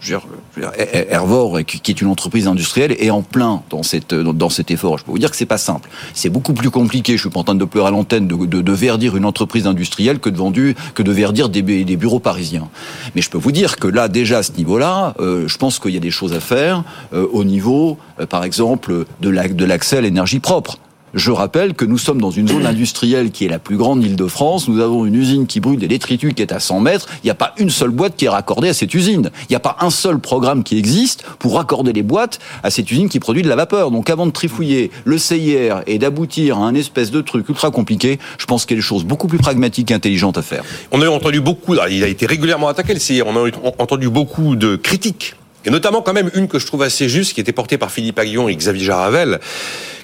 je 0.01 0.15
veux 0.15 0.21
dire, 0.63 0.73
Hervor, 1.11 1.59
qui 1.67 1.91
est 1.91 2.01
une 2.01 2.09
entreprise 2.09 2.47
industrielle, 2.47 2.95
est 2.99 3.11
en 3.11 3.23
plein 3.23 3.63
dans, 3.71 3.83
cette, 3.83 4.15
dans 4.15 4.49
cet 4.51 4.71
effort. 4.71 4.99
Je 4.99 5.05
peux 5.05 5.11
vous 5.11 5.19
dire 5.19 5.31
que 5.31 5.37
c'est 5.37 5.47
pas 5.47 5.59
simple. 5.59 5.89
C'est 6.15 6.29
beaucoup 6.29 6.53
plus 6.53 6.71
compliqué, 6.71 7.17
je 7.17 7.23
suis 7.23 7.31
pas 7.31 7.41
en 7.41 7.45
train 7.45 7.55
de 7.55 7.65
pleurer 7.65 7.89
à 7.89 7.91
l'antenne, 7.91 8.29
de, 8.29 8.37
de, 8.47 8.61
de 8.61 8.73
verdir 8.73 9.17
une 9.17 9.25
entreprise 9.25 9.67
industrielle 9.67 10.19
que 10.21 10.29
de, 10.31 10.37
vendu, 10.37 10.77
que 10.95 11.03
de 11.03 11.11
verdir 11.13 11.49
des, 11.49 11.63
bu- 11.63 11.85
des 11.85 11.97
bureaux 11.97 12.21
parisiens. 12.21 12.69
Mais 13.15 13.23
je 13.23 13.31
peux 13.31 13.39
vous 13.39 13.53
dire 13.53 13.77
que 13.79 13.89
là, 13.89 14.09
déjà 14.09 14.39
à 14.39 14.43
ce 14.43 14.53
niveau-là, 14.53 15.15
euh, 15.19 15.49
je 15.49 15.57
pense 15.57 15.79
qu'il 15.79 15.93
y 15.93 15.97
a 15.97 16.01
des 16.01 16.11
choses 16.11 16.33
à 16.35 16.41
faire 16.41 16.85
euh, 17.13 17.27
au 17.33 17.45
niveau, 17.45 17.99
euh, 18.21 18.27
par 18.27 18.45
exemple, 18.45 19.07
de 19.21 19.65
l'accès 19.65 19.97
à 19.97 20.01
l'énergie 20.03 20.41
propre. 20.41 20.79
Je 21.17 21.31
rappelle 21.31 21.73
que 21.73 21.87
nous 21.87 21.97
sommes 21.97 22.21
dans 22.21 22.31
une 22.31 22.47
zone 22.47 22.67
industrielle 22.67 23.31
qui 23.31 23.47
est 23.47 23.49
la 23.49 23.59
plus 23.59 23.79
grande 23.79 24.01
d'Île-de-France. 24.01 24.69
Nous 24.69 24.83
avons 24.83 25.07
une 25.07 25.15
usine 25.15 25.47
qui 25.47 25.61
brûle 25.61 25.79
des 25.79 25.89
détritus 25.89 26.35
qui 26.35 26.43
est 26.43 26.53
à 26.53 26.61
100 26.61 26.81
mètres. 26.81 27.09
Il 27.25 27.27
n'y 27.27 27.31
a 27.31 27.35
pas 27.35 27.55
une 27.57 27.71
seule 27.71 27.89
boîte 27.89 28.17
qui 28.17 28.27
est 28.27 28.29
raccordée 28.29 28.69
à 28.69 28.75
cette 28.75 28.93
usine. 28.93 29.31
Il 29.45 29.53
n'y 29.53 29.57
a 29.57 29.61
pas 29.61 29.79
un 29.81 29.89
seul 29.89 30.19
programme 30.19 30.63
qui 30.63 30.77
existe 30.77 31.25
pour 31.39 31.55
raccorder 31.55 31.95
les 31.95 32.03
boîtes 32.03 32.39
à 32.63 32.71
cette 32.71 32.91
usine 32.91 33.09
qui 33.09 33.19
produit 33.19 33.43
de 33.43 33.49
la 33.49 33.57
vapeur. 33.57 33.91
Donc 33.91 34.11
avant 34.11 34.27
de 34.27 34.31
trifouiller 34.31 34.91
le 35.07 35.17
CIR 35.17 35.81
et 35.87 35.99
d'aboutir 35.99 36.59
à 36.59 36.67
un 36.67 36.75
espèce 36.75 37.11
de 37.11 37.23
truc 37.23 37.49
ultra 37.49 37.71
compliqué, 37.71 38.19
je 38.37 38.45
pense 38.45 38.67
qu'il 38.67 38.77
y 38.77 38.79
a 38.79 38.83
des 38.83 38.87
choses 38.87 39.07
beaucoup 39.07 39.27
plus 39.27 39.39
pragmatiques 39.39 39.91
et 39.93 39.95
intelligentes 39.95 40.37
à 40.37 40.43
faire. 40.43 40.65
On 40.93 41.01
a 41.01 41.09
entendu 41.09 41.41
beaucoup, 41.41 41.77
il 41.91 42.05
a 42.05 42.09
été 42.09 42.27
régulièrement 42.27 42.69
attaqué 42.69 42.93
le 42.93 43.01
CIR, 43.01 43.27
on 43.27 43.37
a 43.37 43.51
entendu 43.79 44.11
beaucoup 44.11 44.55
de 44.55 44.77
critiques 44.77 45.35
et 45.67 45.71
notamment 45.71 46.01
quand 46.01 46.13
même 46.13 46.31
une 46.35 46.47
que 46.47 46.61
je 46.61 46.67
trouve 46.67 46.83
assez 46.83 47.09
juste, 47.09 47.35
qui 47.35 47.41
était 47.41 47.53
portée 47.53 47.77
par 47.77 47.91
Philippe 47.91 48.19
Aguillon 48.19 48.49
et 48.49 48.55
Xavier 48.55 48.85
Jaravel, 48.85 49.41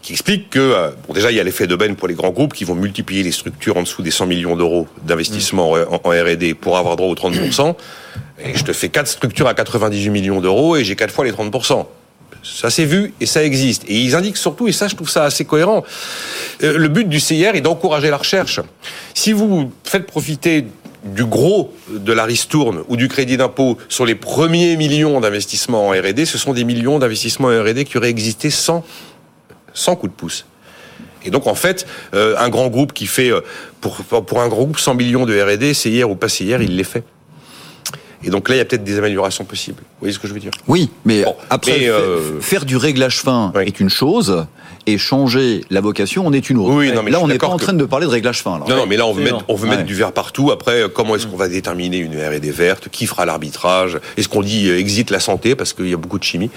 qui 0.03 0.12
explique 0.12 0.51
que, 0.51 0.59
euh, 0.59 0.90
bon, 1.07 1.14
déjà, 1.14 1.31
il 1.31 1.37
y 1.37 1.40
a 1.40 1.44
l'effet 1.44 1.64
de 1.64 1.70
d'aubaine 1.70 1.94
pour 1.94 2.09
les 2.09 2.14
grands 2.14 2.31
groupes 2.31 2.53
qui 2.53 2.64
vont 2.64 2.75
multiplier 2.75 3.22
les 3.22 3.31
structures 3.31 3.77
en 3.77 3.83
dessous 3.83 4.03
des 4.03 4.11
100 4.11 4.27
millions 4.27 4.57
d'euros 4.57 4.88
d'investissement 5.05 5.77
mm. 5.77 6.01
en, 6.03 6.11
R&D 6.11 6.55
pour 6.55 6.77
avoir 6.77 6.96
droit 6.96 7.09
aux 7.09 7.14
30%. 7.14 7.77
Et 8.44 8.57
je 8.57 8.64
te 8.64 8.72
fais 8.72 8.88
quatre 8.88 9.07
structures 9.07 9.46
à 9.46 9.55
98 9.55 10.11
millions 10.11 10.40
d'euros 10.40 10.77
et 10.77 10.83
j'ai 10.83 10.96
quatre 10.96 11.14
fois 11.14 11.25
les 11.25 11.31
30%. 11.33 11.87
Ça 12.42 12.70
s'est 12.70 12.85
vu 12.85 13.14
et 13.20 13.27
ça 13.27 13.44
existe. 13.44 13.85
Et 13.87 14.01
ils 14.01 14.16
indiquent 14.16 14.37
surtout, 14.37 14.66
et 14.66 14.72
ça 14.72 14.88
je 14.88 14.96
trouve 14.96 15.09
ça 15.09 15.22
assez 15.22 15.44
cohérent, 15.44 15.85
euh, 16.64 16.77
le 16.77 16.88
but 16.88 17.09
du 17.09 17.20
CIR 17.20 17.55
est 17.55 17.61
d'encourager 17.61 18.11
la 18.11 18.16
recherche. 18.16 18.59
Si 19.14 19.33
vous 19.33 19.72
faites 19.85 20.07
profiter 20.07 20.66
du 21.05 21.25
gros 21.25 21.73
de 21.88 22.12
la 22.12 22.25
ristourne 22.25 22.85
ou 22.88 22.97
du 22.97 23.09
crédit 23.09 23.37
d'impôt 23.37 23.77
sur 23.88 24.07
les 24.07 24.15
premiers 24.15 24.77
millions 24.77 25.21
d'investissements 25.21 25.88
en 25.88 25.91
R&D, 25.91 26.25
ce 26.25 26.38
sont 26.38 26.53
des 26.53 26.65
millions 26.65 26.99
d'investissements 26.99 27.49
en 27.49 27.62
R&D 27.62 27.85
qui 27.85 27.97
auraient 27.99 28.11
existé 28.11 28.51
sans, 28.51 28.85
sans 29.75 29.97
coup 29.97 30.09
de 30.09 30.12
pouce. 30.12 30.47
Et 31.25 31.31
donc 31.31 31.47
en 31.47 31.55
fait, 31.55 31.87
euh, 32.15 32.37
un 32.38 32.49
grand 32.49 32.69
groupe 32.69 32.93
qui 32.93 33.07
fait, 33.07 33.31
euh, 33.31 33.41
pour, 33.81 33.97
pour 33.97 34.41
un 34.41 34.49
grand 34.49 34.65
groupe 34.65 34.79
100 34.79 34.95
millions 34.95 35.27
de 35.27 35.41
R&D, 35.41 35.75
c'est 35.75 35.91
hier 35.91 36.11
ou 36.11 36.17
pas 36.17 36.29
c'est 36.29 36.45
hier, 36.45 36.62
il 36.62 36.77
les 36.77 36.85
fait. 36.85 37.05
Et 38.25 38.31
donc 38.31 38.49
là, 38.49 38.55
il 38.55 38.59
y 38.59 38.61
a 38.61 38.65
peut-être 38.65 38.85
des 38.85 38.99
améliorations 38.99 39.45
possibles. 39.45 39.79
Vous 39.81 40.01
voyez 40.01 40.15
ce 40.15 40.19
que 40.19 40.29
je 40.29 40.35
veux 40.35 40.41
dire? 40.41 40.53
Oui, 40.69 40.91
mais 41.05 41.25
après, 41.51 41.89
euh, 41.89 42.41
faire 42.41 42.65
du 42.65 42.77
réglage 42.77 43.21
fin 43.21 43.53
est 43.65 43.81
une 43.81 43.91
chose, 43.91 44.47
et 44.87 44.99
changer 44.99 45.65
la 45.71 45.81
vocation 45.81 46.27
en 46.27 46.33
est 46.33 46.51
une 46.51 46.59
autre. 46.59 46.75
Oui, 46.75 46.93
non, 46.93 47.03
mais 47.03 47.11
là, 47.11 47.21
on 47.21 47.29
n'est 47.29 47.39
pas 47.39 47.47
en 47.47 47.57
train 47.57 47.73
de 47.73 47.85
parler 47.85 48.07
de 48.07 48.11
réglage 48.11 48.43
fin. 48.43 48.59
Là. 48.59 48.65
Non, 48.69 48.77
non, 48.77 48.87
mais 48.87 48.97
là, 48.97 49.07
on 49.07 49.13
veut 49.13 49.23
mettre, 49.23 49.45
on 49.49 49.55
veut 49.55 49.69
mettre 49.69 49.85
du 49.85 49.95
verre 49.95 50.13
partout. 50.13 50.51
Après, 50.51 50.85
comment 50.93 51.15
est-ce 51.15 51.27
qu'on 51.27 51.37
va 51.37 51.49
déterminer 51.49 51.99
une 51.99 52.15
R&D 52.15 52.51
verte 52.51 52.89
Qui 52.89 53.07
fera 53.07 53.25
l'arbitrage? 53.25 53.99
Est-ce 54.17 54.29
qu'on 54.29 54.43
dit 54.43 54.69
euh, 54.69 54.79
exit 54.79 55.11
la 55.11 55.21
santé? 55.21 55.55
Parce 55.55 55.73
qu'il 55.73 55.89
y 55.89 55.95
a 55.95 55.97
beaucoup 55.97 56.19
de 56.19 56.25
chimie 56.25 56.51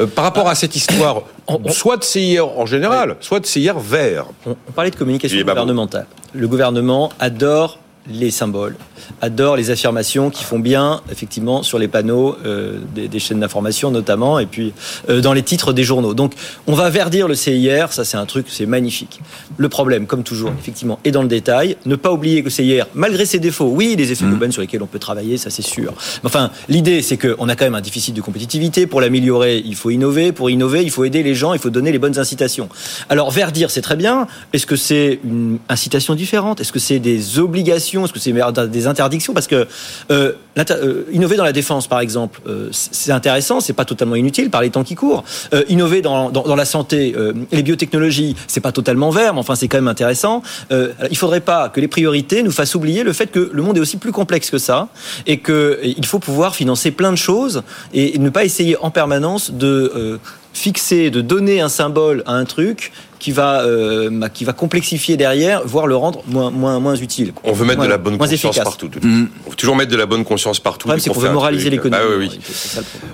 euh, 0.00 0.06
Par 0.06 0.24
rapport 0.24 0.48
à 0.48 0.54
cette 0.54 0.76
histoire, 0.76 1.22
soit 1.70 1.96
de 1.96 2.04
CIR 2.04 2.58
en 2.58 2.66
général, 2.66 3.16
soit 3.20 3.40
de 3.40 3.46
CIR 3.46 3.78
vert. 3.78 4.26
On, 4.46 4.54
parlait 4.72 4.90
de 4.90 4.96
communication 4.96 5.38
gouvernementale. 5.40 6.06
Le 6.34 6.48
gouvernement 6.48 7.12
adore 7.20 7.78
les 8.10 8.30
symboles, 8.30 8.76
adore 9.20 9.56
les 9.56 9.70
affirmations 9.70 10.30
qui 10.30 10.44
font 10.44 10.58
bien, 10.58 11.02
effectivement, 11.10 11.62
sur 11.62 11.78
les 11.78 11.88
panneaux 11.88 12.36
euh, 12.44 12.78
des, 12.94 13.18
chaînes 13.18 13.40
d'information 13.40 13.90
notamment, 13.90 14.38
et 14.38 14.46
puis 14.46 14.72
euh, 15.08 15.20
dans 15.20 15.32
les 15.32 15.42
titres 15.42 15.72
des 15.72 15.84
journaux. 15.84 16.14
Donc, 16.14 16.34
on 16.66 16.74
va 16.74 16.90
verdir 16.90 17.28
le 17.28 17.34
CIR, 17.34 17.92
ça 17.92 18.04
c'est 18.04 18.16
un 18.16 18.26
truc, 18.26 18.46
c'est 18.48 18.66
magnifique. 18.66 19.20
Le 19.56 19.68
problème, 19.68 20.06
comme 20.06 20.24
toujours, 20.24 20.52
effectivement, 20.58 20.98
est 21.04 21.12
dans 21.12 21.22
le 21.22 21.28
détail. 21.28 21.76
Ne 21.86 21.94
pas 21.94 22.12
oublier 22.12 22.40
que 22.40 22.46
le 22.46 22.50
CIR, 22.50 22.86
malgré 22.94 23.24
ses 23.24 23.38
défauts, 23.38 23.70
oui, 23.72 23.94
des 23.94 24.10
effets 24.10 24.24
mmh. 24.24 24.52
sur 24.52 24.62
lesquels 24.62 24.82
on 24.82 24.86
peut 24.86 24.98
travailler, 24.98 25.36
ça 25.36 25.50
c'est 25.50 25.62
sûr. 25.62 25.94
Enfin, 26.24 26.50
l'idée, 26.68 27.02
c'est 27.02 27.16
qu'on 27.16 27.48
a 27.48 27.54
quand 27.54 27.64
même 27.64 27.74
un 27.74 27.80
déficit 27.80 28.14
de 28.14 28.20
compétitivité. 28.20 28.86
Pour 28.86 29.00
l'améliorer, 29.00 29.62
il 29.64 29.76
faut 29.76 29.90
innover. 29.90 30.32
Pour 30.32 30.50
innover, 30.50 30.82
il 30.82 30.90
faut 30.90 31.04
aider 31.04 31.22
les 31.22 31.34
gens, 31.34 31.52
il 31.52 31.60
faut 31.60 31.70
donner 31.70 31.92
les 31.92 31.98
bonnes 31.98 32.18
incitations. 32.18 32.68
Alors, 33.08 33.30
verdir, 33.30 33.70
c'est 33.70 33.82
très 33.82 33.96
bien. 33.96 34.26
Est-ce 34.52 34.66
que 34.66 34.76
c'est 34.76 35.20
une 35.24 35.58
incitation 35.68 36.14
différente? 36.14 36.60
Est-ce 36.60 36.72
que 36.72 36.78
c'est 36.78 36.98
des 36.98 37.38
obligations 37.38 37.91
est-ce 38.00 38.12
que 38.12 38.18
c'est 38.18 38.34
des 38.68 38.86
interdictions 38.86 39.34
Parce 39.34 39.46
que 39.46 39.66
euh, 40.10 40.32
euh, 40.58 41.04
innover 41.12 41.36
dans 41.36 41.44
la 41.44 41.52
défense, 41.52 41.86
par 41.86 42.00
exemple, 42.00 42.40
euh, 42.46 42.68
c'est 42.72 43.12
intéressant, 43.12 43.60
c'est 43.60 43.72
pas 43.72 43.84
totalement 43.84 44.16
inutile 44.16 44.50
par 44.50 44.62
les 44.62 44.70
temps 44.70 44.84
qui 44.84 44.94
courent. 44.94 45.24
innover 45.68 46.02
dans, 46.02 46.30
dans, 46.30 46.56
la 46.56 46.64
santé, 46.64 47.14
les 47.50 47.62
biotechnologies, 47.62 48.36
c'est 48.46 48.60
pas 48.60 48.72
totalement 48.72 49.10
vert, 49.10 49.34
mais 49.34 49.40
enfin 49.40 49.54
c'est 49.54 49.68
quand 49.68 49.78
même 49.78 49.88
intéressant. 49.88 50.42
il 50.70 51.16
faudrait 51.16 51.40
pas 51.40 51.68
que 51.68 51.80
les 51.80 51.88
priorités 51.88 52.42
nous 52.42 52.50
fassent 52.50 52.74
oublier 52.74 53.02
le 53.02 53.12
fait 53.12 53.28
que 53.28 53.50
le 53.52 53.62
monde 53.62 53.76
est 53.76 53.80
aussi 53.80 53.96
plus 53.96 54.12
complexe 54.12 54.50
que 54.50 54.58
ça 54.58 54.88
et 55.26 55.40
qu'il 55.40 56.06
faut 56.06 56.18
pouvoir 56.18 56.54
financer 56.54 56.90
plein 56.90 57.12
de 57.12 57.16
choses 57.16 57.62
et 57.94 58.18
ne 58.18 58.30
pas 58.30 58.44
essayer 58.44 58.76
en 58.78 58.90
permanence 58.90 59.50
de 59.52 60.18
fixer, 60.52 61.10
de 61.10 61.20
donner 61.20 61.60
un 61.60 61.68
symbole 61.68 62.22
à 62.26 62.34
un 62.34 62.44
truc 62.44 62.92
qui 63.22 63.30
va, 63.30 63.62
euh, 63.62 64.28
qui 64.34 64.44
va 64.44 64.52
complexifier 64.52 65.16
derrière, 65.16 65.62
voire 65.64 65.86
le 65.86 65.94
rendre 65.94 66.24
moins, 66.26 66.50
moins, 66.50 66.80
moins 66.80 66.96
utile. 66.96 67.32
On 67.44 67.52
veut 67.52 67.64
mettre 67.64 67.82
de 67.82 67.86
la 67.86 67.96
bonne 67.96 68.18
conscience 68.18 68.58
partout. 68.58 68.90
Mm. 69.00 69.26
On 69.46 69.50
veut 69.50 69.56
toujours 69.56 69.76
mettre 69.76 69.92
de 69.92 69.96
la 69.96 70.06
bonne 70.06 70.24
conscience 70.24 70.58
partout. 70.58 70.88
Le 70.88 70.94
problème, 70.94 71.04
c'est 71.04 71.14
qu'on 71.14 71.20
veut 71.20 71.32
moraliser 71.32 71.70
l'économie. 71.70 72.02
Ah, 72.04 72.16
oui, 72.18 72.40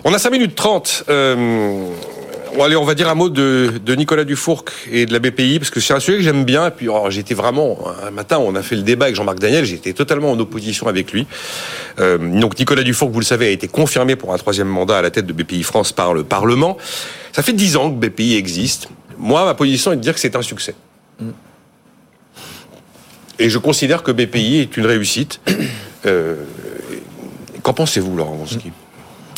on 0.05 0.15
a 0.15 0.19
5 0.19 0.31
minutes 0.31 0.55
30. 0.55 1.05
Euh, 1.11 1.91
allez, 2.59 2.77
on 2.77 2.87
va 2.87 2.95
dire 2.95 3.11
un 3.11 3.15
mot 3.15 3.29
de, 3.29 3.75
de, 3.85 3.95
Nicolas 3.97 4.25
Dufourc 4.25 4.65
et 4.91 5.05
de 5.05 5.13
la 5.13 5.19
BPI, 5.19 5.59
parce 5.59 5.71
que 5.71 5.79
c'est 5.79 5.93
un 5.93 6.01
sujet 6.01 6.17
que 6.17 6.25
j'aime 6.25 6.45
bien. 6.45 6.69
Et 6.69 6.71
puis, 6.71 6.89
oh, 6.89 7.09
j'étais 7.11 7.35
vraiment, 7.35 7.79
un 8.03 8.11
matin, 8.11 8.39
on 8.39 8.55
a 8.55 8.63
fait 8.63 8.77
le 8.77 8.83
débat 8.83 9.05
avec 9.05 9.17
Jean-Marc 9.17 9.39
Daniel, 9.39 9.67
j'étais 9.67 9.93
totalement 9.93 10.31
en 10.31 10.39
opposition 10.39 10.87
avec 10.87 11.13
lui. 11.13 11.27
Euh, 12.01 12.17
donc, 12.41 12.59
Nicolas 12.59 12.83
Dufourc, 12.83 13.11
vous 13.11 13.21
le 13.21 13.27
savez, 13.27 13.49
a 13.49 13.51
été 13.51 13.69
confirmé 13.69 14.17
pour 14.17 14.33
un 14.33 14.39
troisième 14.39 14.69
mandat 14.69 14.97
à 14.97 15.03
la 15.03 15.11
tête 15.11 15.27
de 15.27 15.35
BPI 15.35 15.65
France 15.65 15.93
par 15.93 16.15
le 16.15 16.25
Parlement. 16.25 16.79
Ça 17.33 17.43
fait 17.43 17.53
dix 17.53 17.77
ans 17.77 17.91
que 17.91 18.07
BPI 18.07 18.37
existe. 18.37 18.89
Moi, 19.19 19.45
ma 19.45 19.55
position 19.55 19.93
est 19.93 19.97
de 19.97 20.01
dire 20.01 20.15
que 20.15 20.21
c'est 20.21 20.37
un 20.37 20.43
succès. 20.43 20.75
Et 23.39 23.51
je 23.51 23.59
considère 23.59 24.03
que 24.03 24.11
BPI 24.11 24.59
est 24.59 24.77
une 24.77 24.87
réussite. 24.87 25.41
Euh, 26.07 26.45
qu'en 27.65 27.75
pensez-vous, 27.75 28.17
Laurent 28.17 28.37
Wonski 28.37 28.71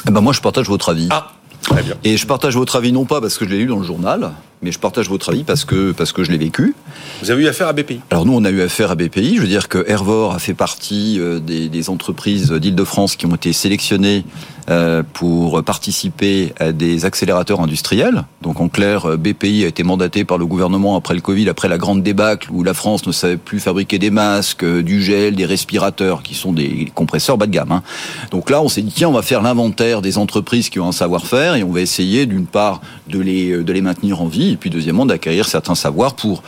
eh 0.06 0.10
ben 0.10 0.20
Moi, 0.20 0.34
je 0.34 0.42
partage 0.42 0.68
votre 0.68 0.90
avis. 0.90 1.08
Ah, 1.10 1.32
très 1.62 1.82
bien. 1.82 1.94
Et 2.04 2.18
je 2.18 2.26
partage 2.26 2.54
votre 2.54 2.76
avis 2.76 2.92
non 2.92 3.06
pas 3.06 3.22
parce 3.22 3.38
que 3.38 3.46
je 3.46 3.50
l'ai 3.50 3.60
lu 3.60 3.66
dans 3.66 3.78
le 3.78 3.82
journal, 3.86 4.32
mais 4.62 4.72
je 4.72 4.78
partage 4.78 5.08
votre 5.08 5.30
avis 5.30 5.44
parce 5.44 5.64
que, 5.64 5.92
parce 5.92 6.12
que 6.12 6.22
je 6.22 6.30
l'ai 6.30 6.38
vécu. 6.38 6.74
Vous 7.22 7.30
avez 7.30 7.44
eu 7.44 7.48
affaire 7.48 7.68
à 7.68 7.72
BPI 7.72 8.00
Alors 8.10 8.26
nous, 8.26 8.34
on 8.34 8.44
a 8.44 8.50
eu 8.50 8.60
affaire 8.60 8.90
à 8.90 8.94
BPI. 8.94 9.36
Je 9.36 9.40
veux 9.40 9.48
dire 9.48 9.68
que 9.68 9.84
Hervor 9.88 10.34
a 10.34 10.38
fait 10.38 10.54
partie 10.54 11.18
euh, 11.18 11.38
des, 11.38 11.68
des 11.68 11.90
entreprises 11.90 12.52
d'Île-de-France 12.52 13.16
qui 13.16 13.26
ont 13.26 13.34
été 13.34 13.52
sélectionnées 13.52 14.24
euh, 14.68 15.02
pour 15.14 15.64
participer 15.64 16.52
à 16.60 16.72
des 16.72 17.04
accélérateurs 17.04 17.60
industriels. 17.60 18.24
Donc 18.42 18.60
en 18.60 18.68
clair, 18.68 19.16
BPI 19.16 19.64
a 19.64 19.68
été 19.68 19.82
mandaté 19.82 20.24
par 20.24 20.38
le 20.38 20.46
gouvernement 20.46 20.96
après 20.96 21.14
le 21.14 21.20
Covid, 21.20 21.48
après 21.48 21.68
la 21.68 21.78
grande 21.78 22.02
débâcle 22.02 22.50
où 22.52 22.62
la 22.62 22.74
France 22.74 23.06
ne 23.06 23.12
savait 23.12 23.38
plus 23.38 23.58
fabriquer 23.58 23.98
des 23.98 24.10
masques, 24.10 24.64
du 24.64 25.02
gel, 25.02 25.34
des 25.34 25.46
respirateurs, 25.46 26.22
qui 26.22 26.34
sont 26.34 26.52
des 26.52 26.92
compresseurs 26.94 27.38
bas 27.38 27.46
de 27.46 27.52
gamme. 27.52 27.72
Hein. 27.72 27.82
Donc 28.30 28.50
là, 28.50 28.62
on 28.62 28.68
s'est 28.68 28.82
dit, 28.82 28.92
tiens, 28.94 29.08
on 29.08 29.12
va 29.12 29.22
faire 29.22 29.42
l'inventaire 29.42 30.02
des 30.02 30.18
entreprises 30.18 30.68
qui 30.68 30.78
ont 30.78 30.88
un 30.88 30.92
savoir-faire 30.92 31.56
et 31.56 31.64
on 31.64 31.72
va 31.72 31.80
essayer 31.80 32.26
d'une 32.26 32.46
part 32.46 32.80
de 33.08 33.18
les, 33.18 33.64
de 33.64 33.72
les 33.72 33.80
maintenir 33.80 34.20
en 34.20 34.26
vie 34.26 34.49
et 34.52 34.56
puis 34.56 34.70
deuxièmement 34.70 35.06
d'acquérir 35.06 35.46
certains 35.46 35.74
savoirs 35.74 36.14
pour 36.14 36.42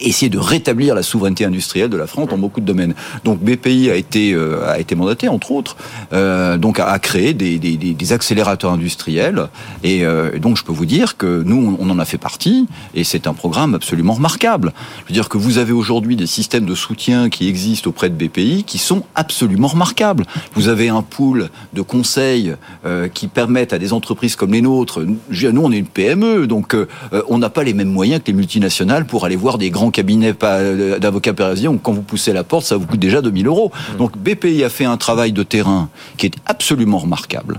essayer 0.00 0.28
de 0.28 0.38
rétablir 0.38 0.94
la 0.94 1.02
souveraineté 1.02 1.44
industrielle 1.44 1.88
de 1.88 1.96
la 1.96 2.06
France 2.06 2.28
dans 2.28 2.38
beaucoup 2.38 2.60
de 2.60 2.66
domaines. 2.66 2.94
Donc 3.24 3.40
BPI 3.40 3.90
a 3.90 3.94
été 3.94 4.32
euh, 4.32 4.68
a 4.68 4.78
été 4.78 4.94
mandaté 4.94 5.28
entre 5.28 5.52
autres 5.52 5.76
euh, 6.12 6.58
donc 6.58 6.80
à, 6.80 6.98
créer 6.98 7.34
des, 7.34 7.58
des, 7.58 7.76
des, 7.76 8.12
accélérateurs 8.12 8.72
industriels 8.72 9.48
et 9.82 10.04
euh, 10.04 10.38
donc 10.38 10.56
je 10.56 10.64
peux 10.64 10.72
vous 10.72 10.86
dire 10.86 11.16
que 11.16 11.42
nous 11.44 11.76
on 11.78 11.90
en 11.90 11.98
a 11.98 12.04
fait 12.04 12.18
partie 12.18 12.66
et 12.94 13.04
c'est 13.04 13.26
un 13.26 13.34
programme 13.34 13.74
absolument 13.74 14.14
remarquable. 14.14 14.72
Je 15.04 15.08
veux 15.08 15.14
dire 15.14 15.28
que 15.28 15.38
vous 15.38 15.58
avez 15.58 15.72
aujourd'hui 15.72 16.16
des 16.16 16.26
systèmes 16.26 16.66
de 16.66 16.74
soutien 16.74 17.30
qui 17.30 17.48
existent 17.48 17.88
auprès 17.90 18.10
de 18.10 18.14
BPI 18.14 18.64
qui 18.64 18.78
sont 18.78 19.02
absolument 19.14 19.68
remarquables. 19.68 20.24
Vous 20.54 20.68
avez 20.68 20.88
un 20.88 21.02
pool 21.02 21.48
de 21.72 21.82
conseils 21.82 22.54
qui 23.14 23.28
permettent 23.28 23.72
à 23.72 23.78
des 23.78 23.92
entreprises 23.92 24.36
comme 24.36 24.52
les 24.52 24.62
nôtres. 24.62 25.02
Nous 25.02 25.62
on 25.62 25.72
est 25.72 25.78
une 25.78 25.86
PME 25.86 26.46
donc 26.46 26.76
on 27.28 27.38
n'a 27.38 27.50
pas 27.50 27.64
les 27.64 27.74
mêmes 27.74 27.90
moyens 27.90 28.22
que 28.22 28.28
les 28.28 28.36
multinationales 28.36 29.06
pour 29.06 29.24
aller 29.24 29.36
voir 29.36 29.58
des 29.58 29.70
grands 29.70 29.85
cabinet 29.90 30.34
d'avocats 31.00 31.34
parisiens 31.34 31.76
quand 31.76 31.92
vous 31.92 32.02
poussez 32.02 32.32
la 32.32 32.44
porte, 32.44 32.64
ça 32.64 32.76
vous 32.76 32.86
coûte 32.86 33.00
déjà 33.00 33.22
2000 33.22 33.46
euros. 33.46 33.72
Mmh. 33.72 33.96
Donc 33.98 34.16
BPI 34.18 34.64
a 34.64 34.68
fait 34.68 34.84
un 34.84 34.96
travail 34.96 35.32
de 35.32 35.42
terrain 35.42 35.88
qui 36.16 36.26
est 36.26 36.34
absolument 36.46 36.98
remarquable 36.98 37.58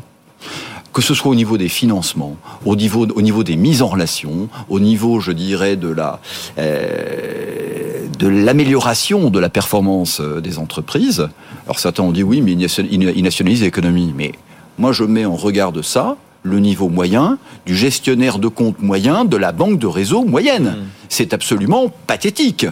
que 0.93 1.03
ce 1.03 1.13
soit 1.13 1.29
au 1.29 1.35
niveau 1.35 1.59
des 1.59 1.69
financements, 1.69 2.37
au 2.65 2.75
niveau, 2.75 3.05
au 3.05 3.21
niveau 3.21 3.43
des 3.43 3.55
mises 3.55 3.83
en 3.83 3.87
relation, 3.87 4.49
au 4.67 4.79
niveau, 4.79 5.19
je 5.19 5.31
dirais, 5.31 5.75
de 5.75 5.89
la 5.89 6.19
euh, 6.57 8.07
de 8.17 8.27
l'amélioration 8.27 9.29
de 9.29 9.39
la 9.39 9.49
performance 9.49 10.21
euh, 10.21 10.41
des 10.41 10.57
entreprises. 10.57 11.29
Alors 11.65 11.77
certains 11.77 12.01
ont 12.01 12.11
dit 12.11 12.23
oui, 12.23 12.41
mais 12.41 12.53
ils 12.53 13.23
nationalisent 13.23 13.61
l'économie. 13.61 14.11
Mais 14.15 14.31
moi, 14.79 14.91
je 14.91 15.03
mets 15.03 15.25
en 15.25 15.35
regard 15.35 15.71
de 15.71 15.83
ça 15.83 16.17
le 16.43 16.60
niveau 16.60 16.89
moyen 16.89 17.38
du 17.65 17.76
gestionnaire 17.76 18.39
de 18.39 18.47
compte 18.47 18.82
moyen 18.82 19.26
de 19.26 19.38
la 19.38 19.52
banque 19.52 19.80
de 19.80 19.88
réseau 19.88 20.23
moyenne. 20.23 20.65
Mmh. 20.65 20.86
C'est 21.10 21.34
absolument 21.34 21.91
pathétique. 22.08 22.65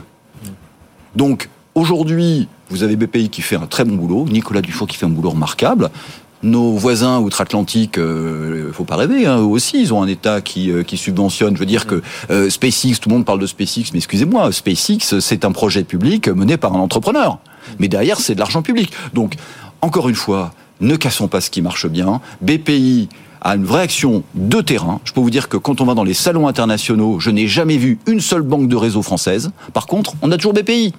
Donc 1.15 1.49
aujourd'hui, 1.73 2.47
vous 2.69 2.83
avez 2.83 2.95
BPI 2.95 3.29
qui 3.29 3.41
fait 3.41 3.55
un 3.55 3.67
très 3.67 3.85
bon 3.85 3.95
boulot, 3.95 4.25
Nicolas 4.29 4.61
Dufour 4.61 4.87
qui 4.87 4.97
fait 4.97 5.05
un 5.05 5.09
boulot 5.09 5.31
remarquable. 5.31 5.89
nos 6.43 6.73
voisins 6.73 7.19
outre-Atlantique, 7.19 7.97
euh, 7.97 8.71
faut 8.71 8.83
pas 8.83 8.97
rêver, 8.97 9.25
hein, 9.25 9.39
eux 9.39 9.45
aussi, 9.45 9.81
ils 9.81 9.93
ont 9.93 10.03
un 10.03 10.07
État 10.07 10.41
qui, 10.41 10.69
euh, 10.69 10.83
qui 10.83 10.95
subventionne. 10.95 11.55
Je 11.55 11.59
veux 11.59 11.65
dire 11.65 11.87
que 11.87 12.03
euh, 12.29 12.49
SpaceX, 12.51 12.99
tout 12.99 13.09
le 13.09 13.15
monde 13.15 13.25
parle 13.25 13.39
de 13.39 13.47
SpaceX, 13.47 13.91
mais 13.93 13.97
excusez-moi, 13.97 14.51
SpaceX, 14.51 15.19
c'est 15.19 15.43
un 15.43 15.51
projet 15.51 15.83
public 15.83 16.27
mené 16.27 16.57
par 16.57 16.75
un 16.75 16.79
entrepreneur. 16.79 17.39
Mais 17.79 17.87
derrière, 17.87 18.19
c'est 18.19 18.35
de 18.35 18.39
l'argent 18.39 18.61
public. 18.61 18.91
Donc, 19.13 19.35
encore 19.81 20.07
une 20.07 20.15
fois, 20.15 20.53
ne 20.81 20.95
cassons 20.95 21.27
pas 21.27 21.41
ce 21.41 21.49
qui 21.49 21.61
marche 21.63 21.87
bien. 21.87 22.21
BPI 22.41 23.09
a 23.45 23.55
une 23.55 23.63
vraie 23.63 23.81
action 23.83 24.23
de 24.33 24.59
terrain. 24.59 24.99
Je 25.05 25.13
peux 25.13 25.21
vous 25.21 25.29
dire 25.29 25.47
que 25.49 25.57
quand 25.57 25.79
on 25.79 25.85
va 25.85 25.93
dans 25.93 26.03
les 26.03 26.13
salons 26.15 26.47
internationaux, 26.47 27.19
je 27.19 27.29
n'ai 27.29 27.47
jamais 27.47 27.77
vu 27.77 27.99
une 28.07 28.19
seule 28.19 28.41
banque 28.41 28.67
de 28.67 28.75
réseau 28.75 29.01
française. 29.03 29.51
Par 29.73 29.85
contre, 29.85 30.13
on 30.21 30.31
a 30.31 30.37
toujours 30.37 30.53
BPI. 30.53 30.93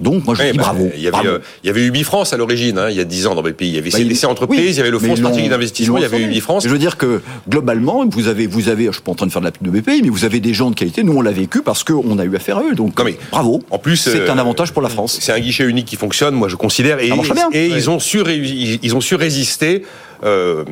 Donc, 0.00 0.24
moi, 0.26 0.34
je 0.34 0.42
Oui, 0.42 0.50
dis 0.50 0.56
bah, 0.58 0.64
bravo. 0.64 0.90
Il 0.96 1.02
y 1.02 1.06
avait, 1.06 1.26
euh, 1.28 1.38
il 1.62 1.68
y 1.68 1.70
avait 1.70 1.84
Ubifrance 1.86 2.32
à 2.32 2.36
l'origine, 2.36 2.78
hein, 2.78 2.88
il 2.90 2.96
y 2.96 3.00
a 3.00 3.04
10 3.04 3.28
ans 3.28 3.36
dans 3.36 3.42
BPI. 3.42 3.68
Il 3.68 3.74
y 3.76 3.78
avait 3.78 3.90
Bah, 3.90 3.98
CDC 3.98 4.24
Entreprises, 4.26 4.58
oui, 4.60 4.66
il 4.70 4.76
y 4.76 4.80
avait 4.80 4.90
le 4.90 4.98
Fonds 4.98 5.14
stratégique 5.14 5.48
d'investissement, 5.50 5.98
il 5.98 6.02
y 6.02 6.04
avait 6.04 6.16
formé. 6.18 6.32
Ubifrance. 6.32 6.64
Je 6.64 6.68
veux 6.68 6.78
dire 6.78 6.96
que 6.96 7.22
globalement, 7.48 8.04
vous 8.04 8.26
avez, 8.26 8.48
vous 8.48 8.68
avez, 8.68 8.86
je 8.86 8.90
suis 8.94 9.02
pas 9.02 9.12
en 9.12 9.14
train 9.14 9.26
de 9.26 9.30
faire 9.32 9.40
de 9.40 9.46
la 9.46 9.52
pub 9.52 9.62
de 9.64 9.70
BPI, 9.70 10.02
mais 10.02 10.08
vous 10.08 10.24
avez 10.24 10.40
des 10.40 10.52
gens 10.52 10.70
de 10.70 10.74
qualité. 10.74 11.04
Nous, 11.04 11.12
on 11.12 11.22
l'a 11.22 11.30
vécu 11.30 11.62
parce 11.62 11.84
qu'on 11.84 12.18
a 12.18 12.24
eu 12.24 12.34
affaire 12.34 12.58
à 12.58 12.62
eux. 12.64 12.74
Donc, 12.74 12.98
Non, 12.98 13.04
mais 13.04 13.16
bravo. 13.30 13.62
en 13.70 13.78
plus, 13.78 13.96
c'est 13.96 14.18
euh, 14.28 14.32
un 14.32 14.38
avantage 14.38 14.72
pour 14.72 14.82
la 14.82 14.88
France. 14.88 15.18
C'est 15.20 15.30
un 15.32 15.38
guichet 15.38 15.62
unique 15.64 15.86
qui 15.86 15.96
fonctionne, 15.96 16.34
moi 16.34 16.48
je 16.48 16.56
considère, 16.56 16.98
et, 16.98 17.08
Ça 17.10 17.14
marche 17.14 17.32
bien. 17.32 17.48
et 17.52 17.70
Ouais. 17.70 17.76
ils 17.78 17.88
ont 17.88 18.00
su 18.00 18.20
ré- 18.20 18.36
ils, 18.36 18.80
ils 18.82 18.96
ont 18.96 19.00
su 19.00 19.14
résister 19.14 19.84
euh, 20.24 20.64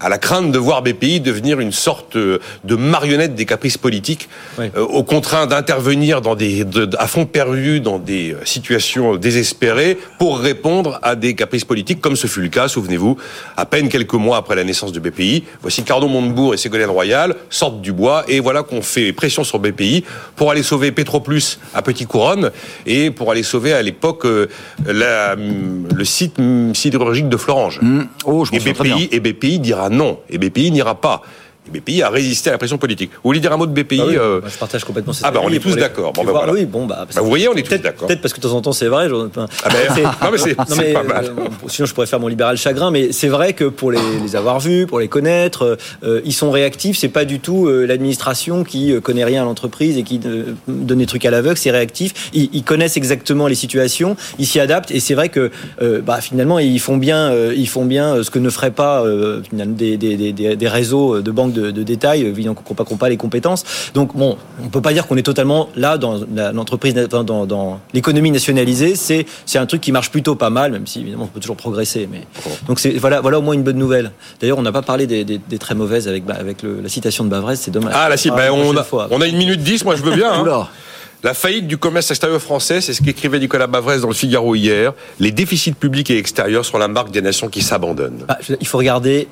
à 0.00 0.08
la 0.08 0.18
crainte 0.18 0.50
de 0.52 0.58
voir 0.58 0.82
BPI 0.82 1.20
devenir 1.20 1.60
une 1.60 1.72
sorte 1.72 2.16
euh, 2.16 2.38
de 2.64 2.74
marionnette 2.76 3.34
des 3.34 3.44
caprices 3.46 3.78
politiques, 3.78 4.28
euh, 4.58 4.80
au 4.80 5.02
contraint 5.04 5.46
d'intervenir 5.46 6.20
dans 6.20 6.34
des 6.34 6.64
de- 6.64 6.88
à 6.98 7.06
fond 7.06 7.24
perdu 7.26 7.80
dans 7.80 7.98
des 7.98 8.34
situations 8.44 9.16
désespérées 9.16 9.96
pour 10.18 10.38
répondre 10.38 10.98
à 11.02 11.14
des 11.14 11.34
caprices 11.34 11.64
politiques, 11.64 12.00
comme 12.00 12.16
ce 12.16 12.26
fut 12.26 12.40
le 12.42 12.48
cas, 12.48 12.68
souvenez-vous, 12.68 13.16
à 13.56 13.64
peine 13.66 13.88
quelques 13.88 14.14
mois 14.14 14.36
après 14.38 14.56
la 14.56 14.64
naissance 14.64 14.92
de 14.92 15.00
BPI. 15.00 15.44
Voici 15.62 15.82
Cardon 15.84 16.08
Montebourg 16.08 16.54
et 16.54 16.56
Ségolène 16.56 16.90
Royal 16.90 17.34
sortent 17.50 17.80
du 17.80 17.92
bois 17.92 18.24
et 18.28 18.40
voilà 18.40 18.62
qu'on 18.62 18.82
fait 18.82 19.12
pression 19.12 19.44
sur 19.44 19.58
BPI 19.58 20.04
pour 20.36 20.50
aller 20.50 20.62
sauver 20.62 20.92
Petroplus 20.92 21.58
à 21.74 21.82
Petit 21.82 22.06
Couronne 22.06 22.50
et 22.86 23.10
pour 23.10 23.30
aller 23.30 23.42
sauver 23.42 23.72
à 23.72 23.82
l'époque 23.82 24.24
euh, 24.26 24.48
la- 24.86 25.34
le 25.36 26.04
site 26.04 26.38
mm, 26.38 26.74
sidérurgique 26.74 27.28
de 27.28 27.36
Florange. 27.36 27.78
Hum, 27.82 28.06
Oh, 28.24 28.44
je 28.44 28.52
Et 28.54 28.58
bien. 28.82 28.91
BPI, 28.96 29.08
et 29.12 29.20
BPI 29.20 29.58
dira 29.58 29.88
non. 29.88 30.20
Et 30.28 30.38
BPI 30.38 30.70
n'ira 30.70 30.94
pas. 30.94 31.22
BPI 31.70 32.02
a 32.02 32.08
résisté 32.10 32.50
à 32.50 32.52
la 32.54 32.58
pression 32.58 32.76
politique. 32.76 33.10
Vous 33.14 33.20
voulez 33.28 33.38
dire 33.40 33.52
un 33.52 33.56
mot 33.56 33.66
de 33.66 33.72
BPI 33.72 34.00
Ah 34.00 34.04
oui, 34.08 34.16
euh, 34.18 34.40
bah, 34.40 34.48
je 34.52 34.58
partage 34.58 34.82
complètement 34.84 35.12
cette 35.12 35.24
ah 35.26 35.30
bah, 35.30 35.40
on 35.44 35.48
est 35.50 35.60
tous 35.60 35.76
d'accord. 35.76 36.12
Bon, 36.12 36.24
bah, 36.24 36.32
voilà. 36.32 36.52
Oui, 36.52 36.64
bon, 36.64 36.86
bah, 36.86 37.06
Bah, 37.14 37.20
vous 37.22 37.28
voyez, 37.28 37.46
on 37.48 37.52
est 37.54 37.62
tous 37.62 37.68
peut-être- 37.70 37.82
d'accord. 37.82 38.08
Peut-être 38.08 38.20
parce 38.20 38.34
que 38.34 38.40
de 38.40 38.48
temps 38.48 38.54
en 38.56 38.60
temps 38.62 38.72
c'est 38.72 38.88
vrai. 38.88 39.08
je- 39.08 39.14
enfin, 39.14 39.46
Ah 39.64 39.68
ben, 39.70 39.94
c'est- 39.94 40.02
non, 40.02 40.08
mais 40.32 40.38
c'est- 40.38 40.92
pas 40.92 41.02
mal. 41.04 41.24
euh, 41.26 41.30
sinon, 41.68 41.86
je 41.86 41.94
pourrais 41.94 42.06
faire 42.08 42.18
mon 42.18 42.26
libéral 42.26 42.56
chagrin, 42.56 42.90
mais 42.90 43.12
c'est 43.12 43.28
vrai 43.28 43.52
que 43.52 43.64
pour 43.64 43.92
les, 43.92 43.98
les 44.22 44.34
avoir 44.34 44.58
vus, 44.58 44.86
pour 44.88 44.98
les 44.98 45.06
connaître, 45.08 45.78
euh, 46.02 46.20
ils 46.24 46.32
sont 46.32 46.50
réactifs. 46.50 46.98
C'est 46.98 47.08
pas 47.08 47.24
du 47.24 47.38
tout 47.38 47.68
l'administration 47.68 48.64
qui 48.64 49.00
connaît 49.00 49.24
rien 49.24 49.42
à 49.42 49.44
l'entreprise 49.44 49.96
et 49.98 50.02
qui 50.02 50.18
donne 50.18 50.98
des 50.98 51.06
trucs 51.06 51.24
à 51.24 51.30
l'aveugle. 51.30 51.56
C'est 51.56 51.70
réactif. 51.70 52.30
Ils, 52.34 52.50
ils 52.52 52.64
connaissent 52.64 52.96
exactement 52.96 53.46
les 53.46 53.54
situations. 53.54 54.16
Ils 54.38 54.46
s'y 54.46 54.58
adaptent. 54.58 54.90
Et 54.90 54.98
c'est 55.00 55.14
vrai 55.14 55.28
que 55.28 55.50
bah, 56.04 56.20
finalement, 56.20 56.58
ils 56.58 56.80
font 56.80 56.96
bien, 56.96 57.32
ils 57.52 57.68
font 57.68 57.84
bien 57.84 58.22
ce 58.24 58.30
que 58.30 58.38
ne 58.40 58.50
feraient 58.50 58.70
pas 58.72 59.04
finalement, 59.48 59.74
des, 59.76 59.96
des, 59.96 60.16
des- 60.16 60.32
des- 60.32 60.56
des 60.56 60.68
réseaux 60.68 61.20
de 61.20 61.30
banques 61.30 61.51
de, 61.52 61.70
de 61.70 61.82
détail, 61.82 62.24
euh, 62.24 62.28
évidemment, 62.28 62.54
qui 62.54 62.62
n'ont 62.92 62.96
pas, 62.96 63.08
les 63.08 63.16
compétences. 63.16 63.64
Donc 63.94 64.16
bon, 64.16 64.36
on 64.64 64.68
peut 64.68 64.80
pas 64.80 64.92
dire 64.92 65.06
qu'on 65.06 65.16
est 65.16 65.22
totalement 65.22 65.68
là 65.76 65.98
dans 65.98 66.20
l'entreprise, 66.52 66.94
dans, 66.94 67.24
dans, 67.24 67.46
dans 67.46 67.80
l'économie 67.94 68.30
nationalisée. 68.30 68.94
C'est 68.96 69.26
c'est 69.46 69.58
un 69.58 69.66
truc 69.66 69.80
qui 69.80 69.92
marche 69.92 70.10
plutôt 70.10 70.34
pas 70.34 70.50
mal, 70.50 70.72
même 70.72 70.86
si 70.86 71.00
évidemment 71.00 71.24
on 71.24 71.28
peut 71.28 71.40
toujours 71.40 71.56
progresser. 71.56 72.08
Mais 72.10 72.22
donc 72.66 72.80
c'est 72.80 72.90
voilà 72.92 73.20
voilà 73.20 73.38
au 73.38 73.42
moins 73.42 73.54
une 73.54 73.62
bonne 73.62 73.78
nouvelle. 73.78 74.12
D'ailleurs, 74.40 74.58
on 74.58 74.62
n'a 74.62 74.72
pas 74.72 74.82
parlé 74.82 75.06
des, 75.06 75.24
des- 75.24 75.38
des 75.38 75.58
très 75.58 75.74
mauvaises 75.74 76.08
avec 76.08 76.24
bah, 76.24 76.34
avec 76.38 76.62
le- 76.62 76.80
la 76.80 76.88
citation 76.88 77.24
de 77.24 77.28
Bavrez, 77.30 77.56
c'est 77.56 77.70
dommage. 77.70 77.92
Ah, 77.94 78.02
Ah, 78.04 78.08
la 78.08 78.16
on, 78.52 78.56
prochaine 78.58 78.78
a, 78.78 78.84
fois. 78.84 79.08
on 79.10 79.20
a 79.20 79.26
une 79.26 79.36
minute 79.36 79.60
dix, 79.62 79.84
moi 79.84 79.96
je 79.96 80.02
veux 80.02 80.14
bien. 80.14 80.32
hein. 80.32 80.68
La 81.24 81.34
faillite 81.34 81.68
du 81.68 81.76
commerce 81.76 82.10
extérieur 82.10 82.42
français, 82.42 82.80
c'est 82.80 82.92
ce 82.92 83.00
qu'écrivait 83.00 83.38
Nicolas 83.38 83.68
Bavrez 83.68 84.00
dans 84.00 84.08
le 84.08 84.14
Figaro 84.14 84.56
hier. 84.56 84.92
Les 85.20 85.30
déficits 85.30 85.70
publics 85.70 86.10
et 86.10 86.18
extérieurs 86.18 86.64
sont 86.64 86.78
la 86.78 86.88
marque 86.88 87.12
des 87.12 87.22
nations 87.22 87.46
qui 87.48 87.62
s'abandonnent. 87.62 88.24
Ah, 88.26 88.38
je- 88.40 88.54
il 88.60 88.66
faut 88.66 88.78
regarder. 88.78 89.28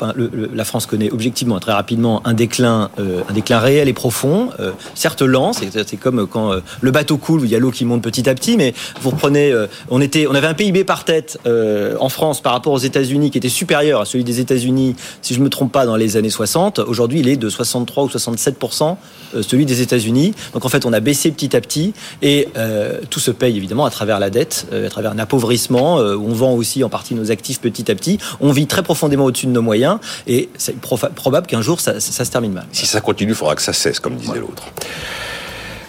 la 0.55 0.65
France 0.65 0.87
connaît 0.87 1.11
objectivement 1.11 1.59
très 1.59 1.73
rapidement 1.73 2.23
un 2.25 2.33
déclin, 2.33 2.91
euh, 3.01 3.23
un 3.29 3.33
déclin 3.33 3.59
réel 3.59 3.89
et 3.89 3.93
profond. 3.93 4.51
euh, 4.61 4.71
certes 4.95 5.23
lent, 5.23 5.53
c'est 5.53 5.97
comme 5.97 6.29
quand 6.29 6.53
euh, 6.53 6.61
le 6.81 6.91
bateau 6.93 7.17
coule 7.17 7.41
où 7.41 7.45
il 7.45 7.51
y 7.51 7.57
a 7.57 7.59
l'eau 7.59 7.73
qui 7.73 7.85
monte 7.85 8.03
petit 8.03 8.29
à 8.29 8.37
petit. 8.37 8.57
Mais 8.57 8.73
vous 9.01 9.11
reprenez, 9.11 9.53
on 9.89 10.01
était, 10.01 10.29
on 10.29 10.35
avait 10.37 10.47
un 10.47 10.55
PIB 10.55 10.85
par 10.85 11.05
tête 11.05 11.39
en 11.45 12.09
France 12.09 12.41
par 12.41 12.53
rapport 12.53 12.73
aux 12.73 12.79
États-Unis 12.79 13.33
qui 13.33 13.39
était 13.39 13.49
supérieur 13.49 14.01
à 14.03 14.05
celui 14.05 14.23
des 14.23 14.39
États-Unis, 14.39 14.95
si 15.23 15.35
je 15.35 15.41
me 15.41 15.49
trompe 15.49 15.73
pas, 15.73 15.87
dans 15.87 15.97
les 15.97 16.17
années 16.17 16.31
60. 16.31 16.79
Aujourd'hui, 16.79 17.19
il 17.19 17.29
est 17.29 17.37
de 17.37 17.49
63 17.49 18.05
ou 18.05 18.09
67% 18.09 18.97
euh, 19.35 19.43
celui 19.43 19.67
des 19.67 19.81
États-Unis. 19.83 20.35
Donc 20.53 20.65
en 20.65 20.69
fait, 20.69 20.87
on 20.87 20.93
a 20.93 21.01
baissé 21.01 21.33
petit 21.33 21.57
à 21.57 21.61
petit 21.61 21.80
et 22.23 22.49
euh, 22.57 23.01
tout 23.11 23.21
se 23.21 23.31
paye 23.31 23.57
évidemment 23.57 23.85
à 23.85 23.91
travers 23.91 24.19
la 24.19 24.31
dette, 24.31 24.67
euh, 24.73 24.87
à 24.87 24.91
travers 24.91 25.11
un 25.13 25.19
appauvrissement. 25.19 25.99
euh, 26.01 26.15
où 26.17 26.27
on 26.29 26.35
vend 26.35 26.53
aussi 26.53 26.83
en 26.85 26.89
partie 26.89 27.15
nos 27.15 27.31
actifs 27.31 27.61
petit 27.61 27.91
à 27.91 27.95
petit. 27.95 28.19
On 28.41 28.53
vit 28.53 28.67
très 28.67 28.83
profondément 28.83 29.25
au-dessus 29.25 29.47
de 29.47 29.53
nos 29.53 29.63
moyens 29.63 29.99
et 30.27 30.49
c'est 30.59 30.77
probable 30.79 31.47
qu'un 31.47 31.63
jour 31.63 31.81
ça, 31.81 32.01
ça- 32.01 32.13
ça 32.13 32.25
se 32.25 32.31
termine 32.31 32.53
mal. 32.53 32.67
Si 32.73 32.87
ça 32.87 33.01
continue, 33.01 33.33
il 33.33 33.35
faudra 33.37 33.55
que 33.55 33.63
ça 33.63 33.73
cesse, 33.73 34.01
comme 34.01 34.17
disait 34.17 34.39
l'autre. 34.39 34.65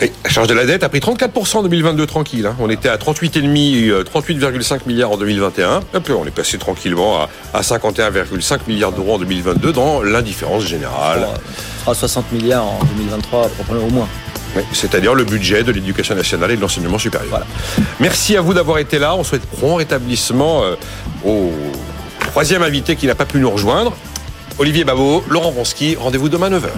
Et 0.04 0.12
la 0.23 0.30
charge 0.32 0.47
de 0.47 0.56
la 0.56 0.65
dette 0.65 0.84
a 0.84 0.89
pris 0.89 0.99
34% 0.99 1.58
en 1.60 1.63
2022 1.63 2.08
tranquille. 2.08 2.45
hein. 2.47 2.56
On 2.60 2.69
était 2.71 2.89
à 2.89 2.97
38,5, 2.97 3.89
euh, 3.91 4.04
38,5 4.04 4.88
milliards 4.88 5.12
en 5.12 5.17
2021. 5.17 5.82
Hop, 5.93 6.10
on 6.17 6.25
est 6.25 6.32
passé 6.32 6.58
tranquillement 6.58 7.19
à, 7.21 7.30
à 7.54 7.62
51,5 7.62 8.62
milliards 8.67 8.91
d'euros 8.93 9.15
en 9.15 9.19
2022 9.19 9.71
dans 9.71 10.01
l'indifférence 10.01 10.63
générale. 10.65 11.27
On 11.30 11.80
fera 11.82 11.93
60 11.93 12.32
milliards 12.32 12.65
en 12.65 12.80
2023 12.95 13.49
probablement 13.49 13.88
au 13.88 13.91
moins. 13.91 14.08
C'est-à-dire 14.74 15.16
le 15.16 15.24
budget 15.24 15.64
de 15.64 15.72
l'éducation 15.72 16.16
nationale 16.16 16.52
et 16.52 16.56
de 16.56 16.62
l'enseignement 16.62 16.98
supérieur. 16.98 17.46
Merci 18.00 18.36
à 18.36 18.42
vous 18.42 18.54
d'avoir 18.54 18.78
été 18.80 19.00
là. 19.00 19.16
On 19.16 19.24
souhaite 19.24 19.46
prompt 19.46 19.76
rétablissement 19.76 20.64
euh, 20.64 20.76
au 21.26 21.52
troisième 22.20 22.64
invité 22.64 22.96
qui 22.96 23.08
n'a 23.08 23.16
pas 23.16 23.26
pu 23.26 23.40
nous 23.40 23.50
rejoindre. 23.50 23.96
Olivier 24.60 24.84
Babot, 24.84 25.24
Laurent 25.30 25.50
Ronski, 25.52 25.96
rendez-vous 25.96 26.30
demain 26.30 26.48
à 26.48 26.60
9h. 26.60 26.72